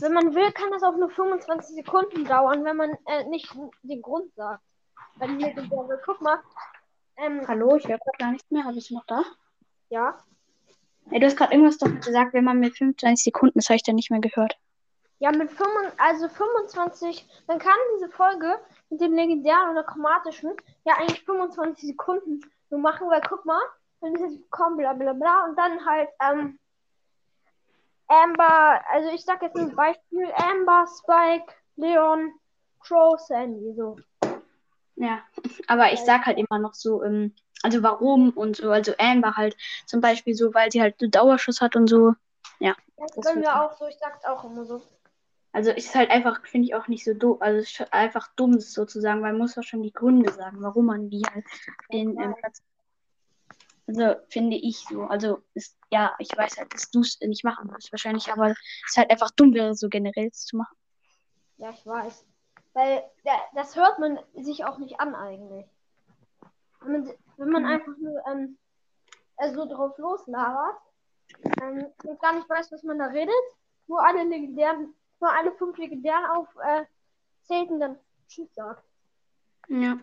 wenn 0.00 0.12
man 0.12 0.34
will, 0.34 0.50
kann 0.52 0.70
das 0.70 0.82
auch 0.82 0.96
nur 0.96 1.10
25 1.10 1.76
Sekunden 1.76 2.24
dauern, 2.24 2.64
wenn 2.64 2.76
man 2.76 2.90
äh, 3.06 3.24
nicht 3.24 3.52
den 3.82 4.02
Grund 4.02 4.34
sagt. 4.34 4.62
Wenn 5.16 5.36
mir 5.36 5.48
legendäre, 5.48 6.00
guck 6.04 6.20
mal, 6.20 6.38
ähm, 7.16 7.46
Hallo, 7.46 7.76
ich 7.76 7.86
höre 7.86 7.98
gerade 7.98 8.18
gar 8.18 8.30
nichts 8.32 8.50
mehr. 8.50 8.64
Bist 8.72 8.90
du 8.90 8.94
noch 8.94 9.06
da? 9.06 9.22
ja, 9.90 10.16
Ey, 11.10 11.18
du 11.18 11.26
hast 11.26 11.36
gerade 11.36 11.52
irgendwas 11.52 11.78
doch 11.78 11.88
gesagt, 12.00 12.34
wenn 12.34 12.44
man 12.44 12.60
mit 12.60 12.76
25 12.76 13.24
Sekunden, 13.24 13.58
das 13.58 13.68
habe 13.68 13.76
ich 13.76 13.82
dann 13.82 13.96
nicht 13.96 14.10
mehr 14.10 14.20
gehört. 14.20 14.56
ja 15.18 15.32
mit 15.32 15.50
5, 15.50 15.68
also 15.98 16.28
25, 16.28 17.26
man 17.48 17.58
kann 17.58 17.74
diese 17.96 18.08
Folge 18.10 18.58
mit 18.90 19.00
dem 19.00 19.12
legendären 19.14 19.70
oder 19.70 19.82
chromatischen 19.82 20.52
ja 20.84 20.94
eigentlich 20.98 21.24
25 21.24 21.88
Sekunden 21.88 22.40
nur 22.70 22.80
machen, 22.80 23.08
weil 23.10 23.20
guck 23.28 23.44
mal, 23.44 23.60
dann 24.00 24.14
ist 24.14 24.22
es 24.22 24.50
kommen, 24.50 24.76
bla 24.76 24.92
bla 24.92 25.12
bla 25.12 25.46
und 25.46 25.58
dann 25.58 25.84
halt, 25.84 26.08
ähm, 26.22 26.58
Amber, 28.10 28.82
also 28.90 29.10
ich 29.10 29.24
sag 29.24 29.42
jetzt 29.42 29.56
ein 29.56 29.74
Beispiel, 29.74 30.30
Amber, 30.34 30.86
Spike, 30.98 31.52
Leon, 31.76 32.32
Crow, 32.80 33.18
Sandy, 33.18 33.74
so. 33.74 33.96
Ja, 34.96 35.20
aber 35.66 35.92
ich 35.92 36.00
sag 36.00 36.26
halt 36.26 36.36
immer 36.36 36.58
noch 36.58 36.74
so, 36.74 37.02
ähm, 37.02 37.34
also 37.62 37.82
warum 37.82 38.30
und 38.30 38.56
so, 38.56 38.70
also 38.70 38.92
Amber 38.98 39.36
halt 39.36 39.56
zum 39.86 40.00
Beispiel 40.00 40.34
so, 40.34 40.52
weil 40.52 40.70
sie 40.70 40.82
halt 40.82 40.96
so 40.98 41.06
Dauerschuss 41.06 41.60
hat 41.60 41.76
und 41.76 41.86
so. 41.86 42.14
Das 43.00 43.12
Das 43.16 43.24
wird 43.26 43.36
mir 43.36 43.44
so. 43.44 43.50
auch 43.50 43.72
so, 43.78 43.86
ich 43.86 43.96
sag's 43.98 44.24
auch 44.24 44.44
immer 44.44 44.64
so. 44.64 44.82
Also 45.52 45.72
ist 45.72 45.94
halt 45.94 46.10
einfach, 46.10 46.46
finde 46.46 46.66
ich 46.66 46.74
auch 46.74 46.86
nicht 46.86 47.04
so 47.04 47.14
doof, 47.14 47.38
also 47.40 47.58
es 47.58 47.80
ist 47.80 47.92
einfach 47.92 48.28
dumm 48.36 48.60
sozusagen, 48.60 49.22
weil 49.22 49.32
man 49.32 49.40
muss 49.40 49.58
auch 49.58 49.64
schon 49.64 49.82
die 49.82 49.92
Gründe 49.92 50.32
sagen, 50.32 50.58
warum 50.60 50.86
man 50.86 51.10
die 51.10 51.22
halt 51.32 51.44
den 51.92 52.20
ähm, 52.20 52.34
Platz. 52.36 52.62
Also 53.90 54.14
finde 54.28 54.56
ich 54.56 54.78
so. 54.78 55.02
Also 55.02 55.42
ist, 55.54 55.76
ja, 55.90 56.14
ich 56.20 56.28
weiß 56.36 56.58
halt, 56.58 56.72
dass 56.72 56.90
du 56.90 57.00
es 57.00 57.18
nicht 57.20 57.42
machen 57.42 57.68
wirst 57.72 57.90
wahrscheinlich, 57.90 58.32
aber 58.32 58.50
es 58.50 58.58
ist 58.86 58.96
halt 58.96 59.10
einfach 59.10 59.30
dumm, 59.32 59.52
wäre 59.52 59.74
so 59.74 59.88
generell 59.88 60.30
zu 60.30 60.58
machen. 60.58 60.76
Ja, 61.56 61.70
ich 61.70 61.84
weiß. 61.84 62.24
Weil 62.72 63.02
ja, 63.24 63.32
das 63.54 63.74
hört 63.74 63.98
man 63.98 64.20
sich 64.34 64.64
auch 64.64 64.78
nicht 64.78 65.00
an 65.00 65.16
eigentlich. 65.16 65.66
Wenn 66.82 66.92
man, 66.92 67.14
wenn 67.36 67.50
man 67.50 67.62
Mhm. 67.64 67.68
einfach 67.68 67.96
nur 67.98 68.22
ähm, 68.30 68.58
äh, 69.38 69.52
so 69.52 69.66
drauf 69.66 69.98
loslabert 69.98 70.76
ähm, 71.60 71.86
und 72.04 72.20
gar 72.20 72.34
nicht 72.34 72.48
weiß, 72.48 72.70
was 72.70 72.84
man 72.84 73.00
da 73.00 73.06
redet, 73.06 73.34
nur 73.88 74.06
alle 74.06 74.22
legendären, 74.22 74.94
nur 75.20 75.32
alle 75.32 75.50
fünf 75.52 75.76
legendären 75.78 76.26
auf 76.26 76.46
äh, 76.62 76.84
und 77.48 77.80
dann 77.80 77.98
Tschüss 78.28 78.54
sagt. 78.54 78.84
Ja. 79.66 79.98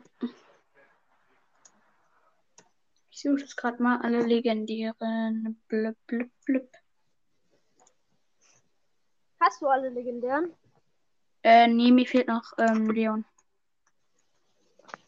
Ich 3.18 3.24
suche 3.24 3.40
jetzt 3.40 3.58
gerade 3.58 3.82
mal 3.82 4.00
alle 4.02 4.22
legendären. 4.22 5.60
Blub, 5.68 5.96
blub, 6.06 6.30
blub. 6.46 6.70
Hast 9.40 9.60
du 9.60 9.66
alle 9.66 9.90
legendären? 9.90 10.54
Äh, 11.42 11.68
nee, 11.68 11.90
mir 11.90 12.06
fehlt 12.06 12.28
noch 12.28 12.54
ähm, 12.60 12.92
Leon. 12.92 13.26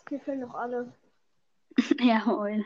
Mir 0.09 0.19
fehlen 0.21 0.39
noch 0.39 0.55
alle. 0.55 0.91
Jawohl. 1.99 2.65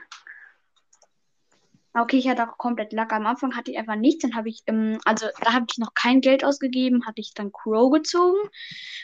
Okay, 1.93 2.19
ich 2.19 2.29
hatte 2.29 2.49
auch 2.49 2.57
komplett 2.57 2.93
Lack. 2.93 3.11
Am 3.11 3.25
Anfang 3.25 3.53
hatte 3.57 3.69
ich 3.69 3.77
einfach 3.77 3.97
nichts. 3.97 4.21
Dann 4.21 4.35
habe 4.35 4.47
ich, 4.47 4.63
ähm, 4.67 4.97
also 5.03 5.27
da 5.41 5.51
habe 5.51 5.65
ich 5.69 5.77
noch 5.77 5.93
kein 5.93 6.21
Geld 6.21 6.45
ausgegeben, 6.45 7.05
hatte 7.05 7.19
ich 7.19 7.33
dann 7.33 7.51
Crow 7.51 7.91
gezogen. 7.91 8.39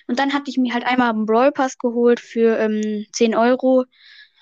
Und 0.08 0.19
dann 0.19 0.34
hatte 0.34 0.49
ich 0.49 0.58
mir 0.58 0.73
halt 0.73 0.86
einmal 0.86 1.10
einen 1.10 1.25
Brawl 1.25 1.52
Pass 1.52 1.78
geholt 1.78 2.21
für 2.21 2.58
ähm, 2.60 3.06
10 3.12 3.36
Euro. 3.36 3.84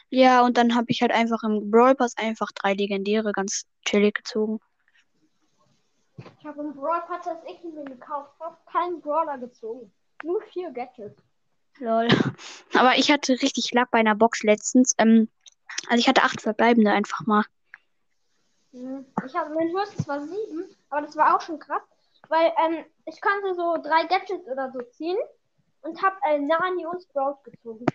Ja, 0.09 0.43
und 0.45 0.57
dann 0.57 0.75
habe 0.75 0.85
ich 0.89 1.01
halt 1.01 1.11
einfach 1.11 1.43
im 1.43 1.69
Brawl 1.69 1.95
Pass 1.95 2.17
einfach 2.17 2.51
drei 2.53 2.73
Legendäre 2.73 3.31
ganz 3.33 3.65
chillig 3.85 4.15
gezogen. 4.15 4.59
Ich 6.17 6.45
habe 6.45 6.61
einen 6.61 6.73
Brawl 6.73 7.01
Pass, 7.07 7.25
das 7.25 7.39
ich 7.45 7.63
mir 7.63 7.83
gekauft 7.83 8.31
habe, 8.39 8.57
keinen 8.71 9.01
Brawler 9.01 9.37
gezogen. 9.37 9.91
Nur 10.23 10.41
vier 10.53 10.71
Gadgets. 10.71 11.21
Lol. 11.79 12.07
Aber 12.73 12.97
ich 12.97 13.11
hatte 13.11 13.33
richtig 13.33 13.71
Lack 13.73 13.91
bei 13.91 13.99
einer 13.99 14.15
Box 14.15 14.43
letztens. 14.43 14.95
Ähm, 14.97 15.29
also 15.89 15.99
ich 15.99 16.07
hatte 16.07 16.23
acht 16.23 16.41
verbleibende 16.41 16.91
einfach 16.91 17.25
mal. 17.25 17.43
Mhm. 18.71 19.05
Ich 19.25 19.35
habe 19.35 19.53
mein 19.53 19.69
höchstes 19.69 20.07
war 20.07 20.21
sieben, 20.21 20.65
aber 20.89 21.01
das 21.05 21.15
war 21.15 21.35
auch 21.35 21.41
schon 21.41 21.59
krass, 21.59 21.81
weil 22.29 22.51
ähm, 22.65 22.85
ich 23.05 23.21
konnte 23.21 23.53
so 23.55 23.77
drei 23.81 24.05
Gadgets 24.07 24.47
oder 24.47 24.71
so 24.71 24.81
ziehen 24.91 25.17
und 25.81 26.01
habe 26.01 26.15
äh, 26.29 26.39
Nani 26.39 26.85
und 26.85 27.01
Sprout 27.03 27.37
gezogen. 27.43 27.85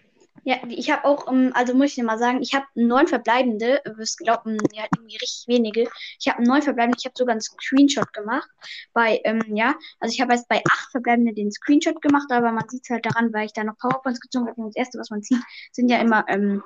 Ja, 0.44 0.56
ich 0.68 0.90
habe 0.90 1.04
auch, 1.04 1.30
ähm, 1.30 1.52
also 1.54 1.74
muss 1.74 1.90
ich 1.90 1.94
dir 1.94 2.04
mal 2.04 2.18
sagen, 2.18 2.42
ich 2.42 2.54
habe 2.54 2.66
neun 2.74 3.06
verbleibende, 3.06 3.80
du 3.84 3.96
wirst 3.96 4.18
glauben, 4.18 4.58
ja, 4.72 4.84
irgendwie 4.94 5.16
richtig 5.18 5.44
wenige. 5.46 5.88
Ich 6.18 6.28
habe 6.28 6.42
neun 6.42 6.62
verbleibende, 6.62 6.98
ich 6.98 7.04
habe 7.04 7.14
sogar 7.16 7.32
einen 7.32 7.40
Screenshot 7.40 8.12
gemacht. 8.12 8.48
Bei, 8.92 9.20
ähm, 9.24 9.42
ja, 9.54 9.74
also 10.00 10.12
ich 10.12 10.20
habe 10.20 10.32
jetzt 10.34 10.48
bei 10.48 10.60
acht 10.68 10.90
verbleibende 10.90 11.32
den 11.32 11.52
Screenshot 11.52 12.02
gemacht, 12.02 12.26
aber 12.30 12.50
man 12.50 12.68
sieht 12.68 12.82
es 12.82 12.90
halt 12.90 13.06
daran, 13.06 13.32
weil 13.32 13.46
ich 13.46 13.52
da 13.52 13.62
noch 13.62 13.78
Powerpoints 13.78 14.20
gezogen 14.20 14.48
habe. 14.48 14.60
Und 14.60 14.68
das 14.68 14.76
erste, 14.76 14.98
was 14.98 15.10
man 15.10 15.22
sieht, 15.22 15.38
sind 15.70 15.88
ja 15.88 15.98
immer 15.98 16.24
ähm, 16.28 16.62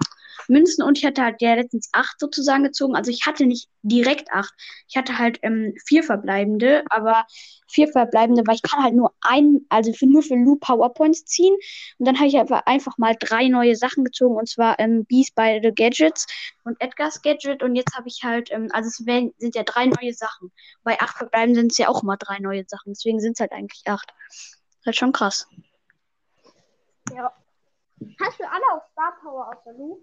Münzen 0.49 0.83
und 0.83 0.99
ich 0.99 1.05
hatte 1.05 1.23
halt 1.23 1.41
ja 1.41 1.55
letztens 1.55 1.89
acht 1.93 2.19
sozusagen 2.21 2.65
gezogen. 2.65 2.95
Also 2.95 3.11
ich 3.11 3.27
hatte 3.27 3.47
nicht 3.47 3.69
direkt 3.83 4.31
acht. 4.33 4.53
Ich 4.89 4.97
hatte 4.97 5.19
halt 5.19 5.39
ähm, 5.43 5.75
vier 5.87 6.03
verbleibende, 6.03 6.85
aber 6.91 7.27
vier 7.69 7.89
verbleibende, 7.89 8.43
weil 8.47 8.57
ich 8.57 8.63
kann 8.63 8.83
halt 8.83 8.95
nur 8.95 9.13
ein, 9.21 9.61
also 9.69 9.93
für, 9.93 10.07
nur 10.07 10.23
für 10.23 10.35
Lu 10.37 10.57
Powerpoints 10.57 11.25
ziehen. 11.25 11.55
Und 11.99 12.07
dann 12.07 12.17
habe 12.17 12.29
ich 12.29 12.37
einfach, 12.37 12.63
einfach 12.67 12.99
mal 12.99 13.17
drei 13.19 13.49
neue 13.57 13.77
Sachen 13.77 14.05
gezogen, 14.05 14.37
und 14.37 14.49
zwar 14.49 14.79
ähm, 14.79 15.05
Beast 15.07 15.35
by 15.35 15.61
the 15.63 15.73
Gadgets 15.75 16.27
und 16.65 16.81
Edgar's 16.81 17.23
Gadget. 17.23 17.63
Und 17.63 17.75
jetzt 17.75 17.97
habe 17.97 18.09
ich 18.09 18.23
halt, 18.23 18.51
ähm, 18.53 18.69
also 18.73 18.89
es 18.89 19.07
werden, 19.07 19.33
sind 19.39 19.55
ja 19.55 19.63
drei 19.63 19.87
neue 19.87 20.13
Sachen. 20.13 20.53
Bei 20.85 21.01
acht 21.01 21.17
verbleiben 21.17 21.55
sind 21.55 21.73
es 21.73 21.79
ja 21.79 21.89
auch 21.89 22.03
immer 22.03 22.17
drei 22.17 22.39
neue 22.39 22.65
Sachen. 22.67 22.93
Deswegen 22.93 23.21
sind 23.21 23.33
es 23.33 23.41
halt 23.41 23.53
eigentlich 23.53 23.83
acht. 23.87 24.13
Das 24.29 24.37
ist 24.81 24.87
halt 24.87 24.97
schon 24.97 25.13
krass. 25.13 25.49
Ja. 27.15 27.33
Hast 28.21 28.39
du 28.39 28.45
alle 28.45 28.65
auf 28.73 28.83
Star 28.93 29.15
Power 29.23 29.49
außer 29.49 29.73
Lu? 29.77 30.03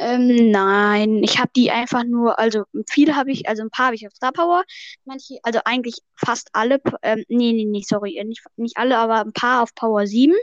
Ähm, 0.00 0.50
nein, 0.50 1.22
ich 1.24 1.38
habe 1.38 1.50
die 1.56 1.70
einfach 1.72 2.04
nur, 2.04 2.38
also 2.38 2.64
viele 2.88 3.16
habe 3.16 3.32
ich, 3.32 3.48
also 3.48 3.62
ein 3.62 3.70
paar 3.70 3.86
habe 3.86 3.96
ich 3.96 4.06
auf 4.06 4.14
Star 4.14 4.32
Power, 4.32 4.64
manche, 5.04 5.38
also 5.42 5.60
eigentlich 5.64 5.96
fast 6.14 6.50
alle, 6.52 6.80
ähm, 7.02 7.24
nee, 7.28 7.52
nee, 7.52 7.64
nee, 7.64 7.82
sorry, 7.84 8.22
nicht, 8.24 8.44
nicht 8.56 8.76
alle, 8.76 8.96
aber 8.96 9.20
ein 9.20 9.32
paar 9.32 9.62
auf 9.62 9.74
Power 9.74 10.06
7 10.06 10.34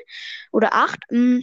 oder 0.52 0.74
8 0.74 1.00
mm, 1.10 1.39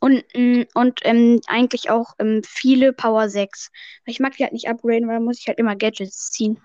und, 0.00 0.24
mm, 0.34 0.62
und 0.74 1.00
ähm, 1.04 1.40
eigentlich 1.46 1.90
auch 1.90 2.14
ähm, 2.18 2.42
viele 2.44 2.92
Power 2.92 3.28
6. 3.28 3.70
Weil 4.04 4.12
Ich 4.12 4.20
mag 4.20 4.36
die 4.36 4.44
halt 4.44 4.52
nicht 4.52 4.68
upgraden, 4.68 5.08
weil 5.08 5.16
da 5.16 5.20
muss 5.20 5.38
ich 5.38 5.48
halt 5.48 5.58
immer 5.58 5.76
Gadgets 5.76 6.30
ziehen. 6.30 6.60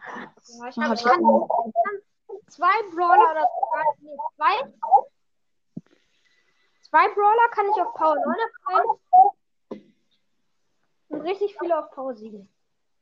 Ja, 0.60 0.68
ich 0.70 0.76
Dann 0.76 0.84
habe 0.86 0.96
hab 0.96 1.06
halt 1.06 1.22
zwei 2.48 2.96
Brawler 2.96 3.32
oder 3.32 3.48
drei, 3.72 3.84
zwei. 4.36 4.74
Zwei 6.90 7.08
Brawler 7.14 7.50
kann 7.52 7.66
ich 7.70 7.82
auf 7.82 7.94
Power 7.94 8.16
9 8.16 8.36
upgraden. 8.48 9.94
Und 11.10 11.22
richtig 11.22 11.56
viele 11.60 11.78
auf 11.78 11.92
Power 11.92 12.16
7. 12.16 12.50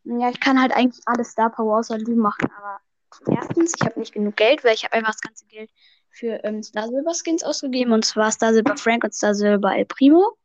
Ja, 0.06 0.30
ich 0.30 0.40
kann 0.40 0.62
halt 0.62 0.72
eigentlich 0.72 1.02
alles 1.06 1.32
Star 1.32 1.50
Power 1.50 1.80
außer 1.80 1.98
Lu 1.98 2.16
machen, 2.16 2.50
aber 2.58 2.80
erstens, 3.28 3.74
ich 3.76 3.86
habe 3.86 4.00
nicht 4.00 4.14
genug 4.14 4.36
Geld, 4.36 4.64
weil 4.64 4.76
ich 4.76 4.84
habe 4.84 4.94
einfach 4.94 5.14
das 5.14 5.22
ganze 5.22 5.46
Geld 5.48 5.72
für 6.16 6.44
ähm, 6.44 6.64
Star 6.64 6.88
Silver 6.88 7.14
Skins 7.14 7.44
ausgegeben 7.44 7.92
und 7.92 8.06
zwar 8.06 8.32
Star 8.32 8.54
Silver 8.54 8.78
Frank 8.78 9.04
und 9.04 9.14
Star 9.14 9.36
Silver 9.36 9.76
El 9.76 9.86
Primo. 9.86 10.38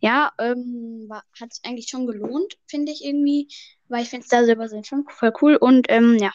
Ja, 0.00 0.32
ähm, 0.38 1.06
war, 1.08 1.22
hat 1.40 1.52
sich 1.52 1.64
eigentlich 1.64 1.88
schon 1.88 2.06
gelohnt, 2.06 2.58
finde 2.66 2.92
ich 2.92 3.04
irgendwie, 3.04 3.48
weil 3.88 4.02
ich 4.02 4.10
finde 4.10 4.26
Star 4.26 4.44
Silver 4.44 4.68
sind 4.68 4.86
schon 4.86 5.04
voll 5.08 5.32
cool 5.40 5.56
und 5.56 5.86
ähm, 5.88 6.16
ja. 6.20 6.32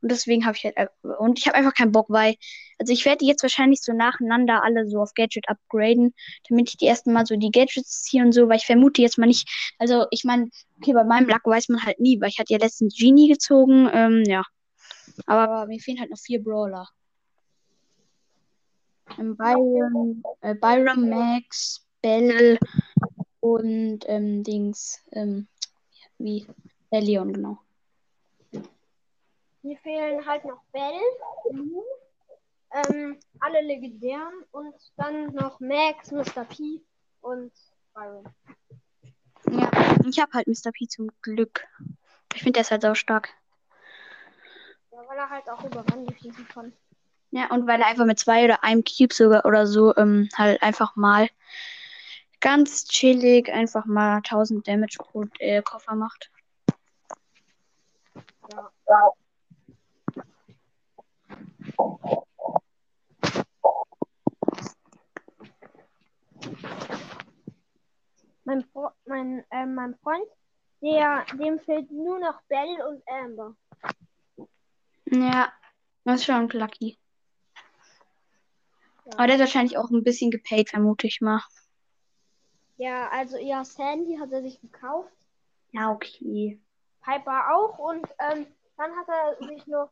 Und 0.00 0.10
deswegen 0.10 0.44
habe 0.44 0.56
ich 0.56 0.64
halt, 0.64 0.76
äh, 0.76 0.88
und 1.18 1.38
ich 1.38 1.46
habe 1.46 1.56
einfach 1.56 1.74
keinen 1.74 1.92
Bock, 1.92 2.06
weil, 2.08 2.34
also 2.78 2.92
ich 2.92 3.04
werde 3.04 3.24
jetzt 3.24 3.42
wahrscheinlich 3.42 3.82
so 3.82 3.92
nacheinander 3.92 4.64
alle 4.64 4.88
so 4.88 5.00
auf 5.00 5.14
Gadget 5.14 5.48
upgraden, 5.48 6.12
damit 6.48 6.70
ich 6.70 6.76
die 6.76 6.86
ersten 6.86 7.12
Mal 7.12 7.24
so 7.24 7.36
die 7.36 7.52
Gadgets 7.52 8.02
ziehe 8.02 8.24
und 8.24 8.32
so, 8.32 8.48
weil 8.48 8.56
ich 8.56 8.66
vermute 8.66 9.00
jetzt 9.00 9.16
mal 9.18 9.26
nicht, 9.26 9.48
also 9.78 10.06
ich 10.10 10.24
meine, 10.24 10.48
okay, 10.78 10.92
bei 10.92 11.04
meinem 11.04 11.28
Lack 11.28 11.44
weiß 11.44 11.68
man 11.68 11.84
halt 11.84 12.00
nie, 12.00 12.20
weil 12.20 12.30
ich 12.30 12.38
hatte 12.40 12.52
ja 12.52 12.58
letztens 12.58 12.96
Genie 12.98 13.28
gezogen, 13.28 13.88
ähm, 13.92 14.24
ja. 14.26 14.42
Aber 15.26 15.66
mir 15.66 15.78
fehlen 15.78 16.00
halt 16.00 16.10
noch 16.10 16.18
vier 16.18 16.42
Brawler. 16.42 16.88
Ähm, 19.18 19.36
Byron, 19.36 20.22
äh, 20.40 20.54
Byron, 20.54 21.08
Max, 21.08 21.86
Bell 22.00 22.58
und 23.40 24.00
ähm, 24.06 24.42
Dings, 24.42 25.00
ähm, 25.12 25.46
wie, 26.18 26.46
der 26.90 27.00
Leon, 27.00 27.32
genau. 27.32 27.58
Mir 29.62 29.78
fehlen 29.78 30.24
halt 30.26 30.44
noch 30.44 30.60
Bell, 30.72 31.00
ähm, 32.72 33.18
alle 33.40 33.60
legendären 33.62 34.44
und 34.50 34.74
dann 34.96 35.26
noch 35.34 35.60
Max, 35.60 36.10
Mr. 36.10 36.44
P 36.44 36.80
und 37.20 37.52
Byron. 37.94 38.24
Ja, 39.50 39.70
ich 40.08 40.20
habe 40.20 40.32
halt 40.32 40.46
Mr. 40.46 40.72
P 40.72 40.86
zum 40.86 41.10
Glück. 41.20 41.66
Ich 42.34 42.42
finde, 42.42 42.52
der 42.52 42.62
ist 42.62 42.70
halt 42.70 42.82
so 42.82 42.94
stark. 42.94 43.28
Ja, 44.90 44.98
weil 45.06 45.18
er 45.18 45.30
halt 45.30 45.48
auch 45.48 45.64
über 45.64 45.84
Wände 45.88 46.14
schießen 46.14 46.46
kann. 46.48 46.72
Ja, 47.34 47.50
und 47.50 47.66
weil 47.66 47.80
er 47.80 47.86
einfach 47.86 48.04
mit 48.04 48.18
zwei 48.18 48.44
oder 48.44 48.62
einem 48.62 48.84
Cube 48.84 49.14
sogar 49.14 49.46
oder 49.46 49.66
so 49.66 49.96
ähm, 49.96 50.28
halt 50.36 50.62
einfach 50.62 50.96
mal 50.96 51.28
ganz 52.40 52.84
chillig 52.84 53.50
einfach 53.50 53.86
mal 53.86 54.16
1000 54.16 54.68
Damage 54.68 54.98
pro 54.98 55.24
äh, 55.38 55.62
Koffer 55.62 55.94
macht. 55.94 56.30
Ja. 58.52 58.70
Mein, 68.44 68.64
Fro 68.64 68.90
mein, 69.06 69.42
äh, 69.50 69.64
mein 69.64 69.94
Freund, 70.02 70.26
der, 70.82 71.24
dem 71.38 71.58
fehlt 71.60 71.90
nur 71.90 72.18
noch 72.18 72.42
Bell 72.42 72.82
und 72.90 73.02
Amber. 73.08 73.56
Ja, 75.06 75.50
das 76.04 76.20
ist 76.20 76.26
schon 76.26 76.50
lucky. 76.50 76.98
Ja. 79.04 79.12
Aber 79.14 79.26
der 79.26 79.36
ist 79.36 79.40
wahrscheinlich 79.40 79.78
auch 79.78 79.90
ein 79.90 80.04
bisschen 80.04 80.30
gepaid, 80.30 80.70
vermute 80.70 81.06
ich 81.06 81.20
mal. 81.20 81.42
Ja, 82.76 83.08
also 83.10 83.36
ja, 83.36 83.64
Sandy 83.64 84.16
hat 84.16 84.32
er 84.32 84.42
sich 84.42 84.60
gekauft, 84.60 85.12
Ja, 85.72 85.90
okay. 85.92 86.60
Piper 87.02 87.54
auch 87.54 87.78
und 87.78 88.06
ähm, 88.18 88.46
dann 88.76 88.90
hat 88.96 89.08
er 89.08 89.46
sich 89.46 89.66
noch 89.66 89.90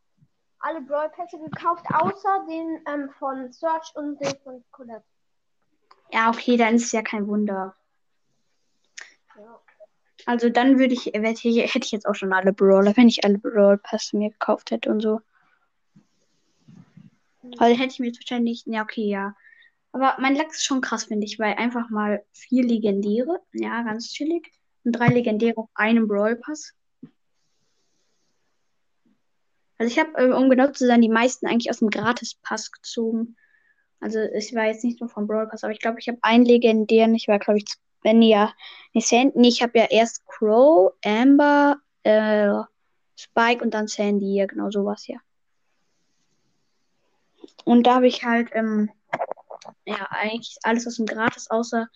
alle 0.61 0.81
Brawl 0.81 1.09
Pässe 1.11 1.39
gekauft, 1.39 1.85
außer 1.93 2.47
den 2.49 2.83
ähm, 2.87 3.11
von 3.19 3.53
Search 3.53 3.93
und 3.95 4.21
den 4.21 4.35
von 4.45 4.65
Colette. 4.71 5.05
Ja, 6.13 6.29
okay, 6.29 6.57
dann 6.57 6.75
ist 6.75 6.87
es 6.87 6.93
ja 6.93 7.03
kein 7.03 7.27
Wunder. 7.27 7.75
Ja. 9.37 9.61
Also 10.27 10.51
dann 10.51 10.79
würde 10.79 10.95
ich, 10.95 11.07
hätte 11.07 11.49
ich 11.49 11.75
hätte 11.75 11.85
ich 11.85 11.93
jetzt 11.93 12.07
auch 12.07 12.15
schon 12.15 12.33
alle 12.33 12.53
Brawler, 12.53 12.97
wenn 12.97 13.09
ich 13.09 13.25
alle 13.25 13.39
Brawl 13.39 13.79
Pässe 13.79 14.17
mir 14.17 14.31
gekauft 14.31 14.71
hätte 14.71 14.91
und 14.91 15.01
so. 15.01 15.21
Weil 17.59 17.77
hätte 17.77 17.93
ich 17.93 17.99
mir 17.99 18.13
wahrscheinlich, 18.13 18.65
ja, 18.67 18.83
okay, 18.83 19.09
ja. 19.09 19.35
Aber 19.93 20.17
mein 20.21 20.37
Lachs 20.37 20.57
ist 20.57 20.65
schon 20.65 20.81
krass, 20.81 21.05
finde 21.05 21.27
ich, 21.27 21.39
weil 21.39 21.55
einfach 21.55 21.91
mal 21.91 22.25
vier 22.33 22.65
Legendäre, 22.65 23.41
ja, 23.53 23.83
ganz 23.83 24.11
chillig. 24.13 24.53
Und 24.85 24.93
drei 24.93 25.09
Legendäre 25.09 25.59
auf 25.59 25.69
einem 25.75 26.07
Brawl 26.07 26.37
Pass. 26.37 26.75
Also 29.79 29.93
ich 29.93 29.99
habe, 29.99 30.13
äh, 30.17 30.33
um 30.33 30.49
genau 30.51 30.71
zu 30.71 30.87
sein, 30.87 31.01
die 31.01 31.09
meisten 31.09 31.47
eigentlich 31.47 31.71
aus 31.71 31.79
dem 31.79 31.91
Gratis-Pass 31.91 32.71
gezogen. 32.71 33.37
Also 33.99 34.19
es 34.19 34.55
war 34.55 34.67
jetzt 34.67 34.85
nicht 34.85 35.01
nur 35.01 35.11
vom 35.11 35.27
Brawl 35.27 35.49
Pass, 35.49 35.65
aber 35.65 35.73
ich 35.73 35.81
glaube, 35.81 35.99
ich 36.01 36.09
habe 36.09 36.19
einen 36.23 36.45
legendären, 36.45 37.15
ich 37.15 37.29
war, 37.29 37.39
glaube 37.39 37.59
ich, 37.59 37.67
wenn 38.03 38.23
ja, 38.23 38.55
nee, 38.93 39.01
Sandy, 39.01 39.49
ich 39.49 39.63
habe 39.63 39.79
ja 39.79 39.87
erst 39.91 40.27
Crow, 40.27 40.93
Amber, 41.05 41.77
äh, 42.03 42.53
Spike 43.17 43.63
und 43.63 43.75
dann 43.75 43.89
Sandy, 43.89 44.37
ja, 44.37 44.47
genau 44.47 44.71
sowas, 44.71 45.07
ja. 45.07 45.19
Und 47.65 47.87
da 47.87 47.97
habe 47.97 48.07
ich 48.07 48.25
halt, 48.25 48.51
ähm, 48.53 48.91
ja, 49.85 50.07
eigentlich 50.11 50.59
alles 50.63 50.87
aus 50.87 50.97
dem 50.97 51.07
Gratis, 51.07 51.51
außer, 51.51 51.89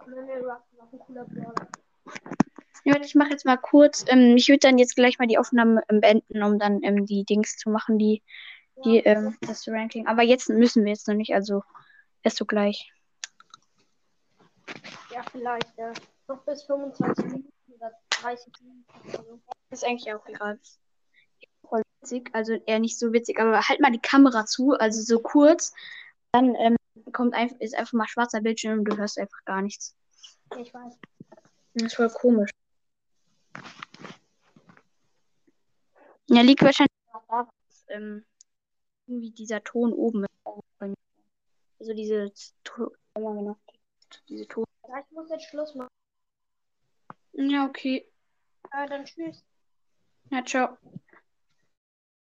Ja, 2.85 3.01
ich 3.01 3.15
mache 3.15 3.31
jetzt 3.31 3.45
mal 3.45 3.57
kurz. 3.57 4.05
Ähm, 4.09 4.37
ich 4.37 4.49
würde 4.49 4.61
dann 4.61 4.79
jetzt 4.79 4.95
gleich 4.95 5.19
mal 5.19 5.27
die 5.27 5.39
Aufnahme 5.39 5.83
ähm, 5.89 6.01
beenden, 6.01 6.43
um 6.43 6.59
dann 6.59 6.83
ähm, 6.83 7.05
die 7.05 7.25
Dings 7.25 7.57
zu 7.57 7.71
machen, 7.71 7.99
die 7.99 8.23
die 8.85 8.99
ähm, 8.99 9.37
das 9.41 9.67
Ranking. 9.69 10.07
Aber 10.07 10.23
jetzt 10.23 10.49
müssen 10.49 10.85
wir 10.85 10.93
jetzt 10.93 11.09
noch 11.09 11.15
nicht, 11.15 11.35
also 11.35 11.63
erst 12.23 12.37
so 12.37 12.45
gleich. 12.45 12.93
Ja, 15.13 15.23
vielleicht, 15.31 15.77
ja. 15.77 15.93
Noch 16.29 16.43
bis 16.45 16.65
25 16.65 17.25
Minuten 17.25 17.53
oder 17.69 17.93
30 18.11 18.53
Minuten. 18.61 18.85
so. 19.13 19.41
ist 19.71 19.85
eigentlich 19.85 20.13
auch 20.13 20.27
egal. 20.27 20.59
Voll 21.69 21.83
witzig, 22.01 22.31
also 22.33 22.55
eher 22.67 22.81
nicht 22.81 22.99
so 22.99 23.13
witzig, 23.13 23.39
aber 23.39 23.61
halt 23.61 23.81
mal 23.81 23.93
die 23.93 24.01
Kamera 24.01 24.45
zu, 24.45 24.73
also 24.73 25.03
so 25.03 25.21
kurz. 25.21 25.73
Dann 26.33 26.55
ähm, 26.57 26.77
kommt 27.13 27.35
einfach, 27.35 27.57
ist 27.61 27.75
einfach 27.77 27.93
mal 27.93 28.09
schwarzer 28.09 28.41
Bildschirm 28.41 28.81
und 28.81 28.85
du 28.85 28.97
hörst 28.97 29.19
einfach 29.19 29.45
gar 29.45 29.63
nichts. 29.63 29.97
Ja, 30.53 30.59
ich 30.61 30.73
weiß. 30.73 30.99
Das 31.75 31.83
ist 31.85 31.97
voll 31.97 32.11
komisch. 32.11 32.51
Ja, 36.29 36.43
liegt 36.43 36.63
wahrscheinlich 36.63 36.93
auch 37.13 37.23
daran, 37.29 37.49
dass 37.69 37.85
ähm, 37.89 38.25
irgendwie 39.07 39.31
dieser 39.31 39.63
Ton 39.63 39.93
oben 39.93 40.25
ist. 40.25 40.31
Also 41.79 41.93
diese 41.93 42.33
To- 42.65 42.93
ja, 43.17 43.33
genau. 43.33 43.57
Diese 44.29 44.47
Ton. 44.49 44.65
Ja, 44.89 45.01
ich 45.01 45.11
muss 45.11 45.31
jetzt 45.31 45.45
Schluss 45.45 45.75
machen. 45.75 45.91
Ja, 47.33 47.67
okay. 47.67 48.11
Äh, 48.73 48.89
dann 48.89 49.05
tschüss. 49.05 49.45
Ja, 50.31 50.45
ciao. 50.45 50.79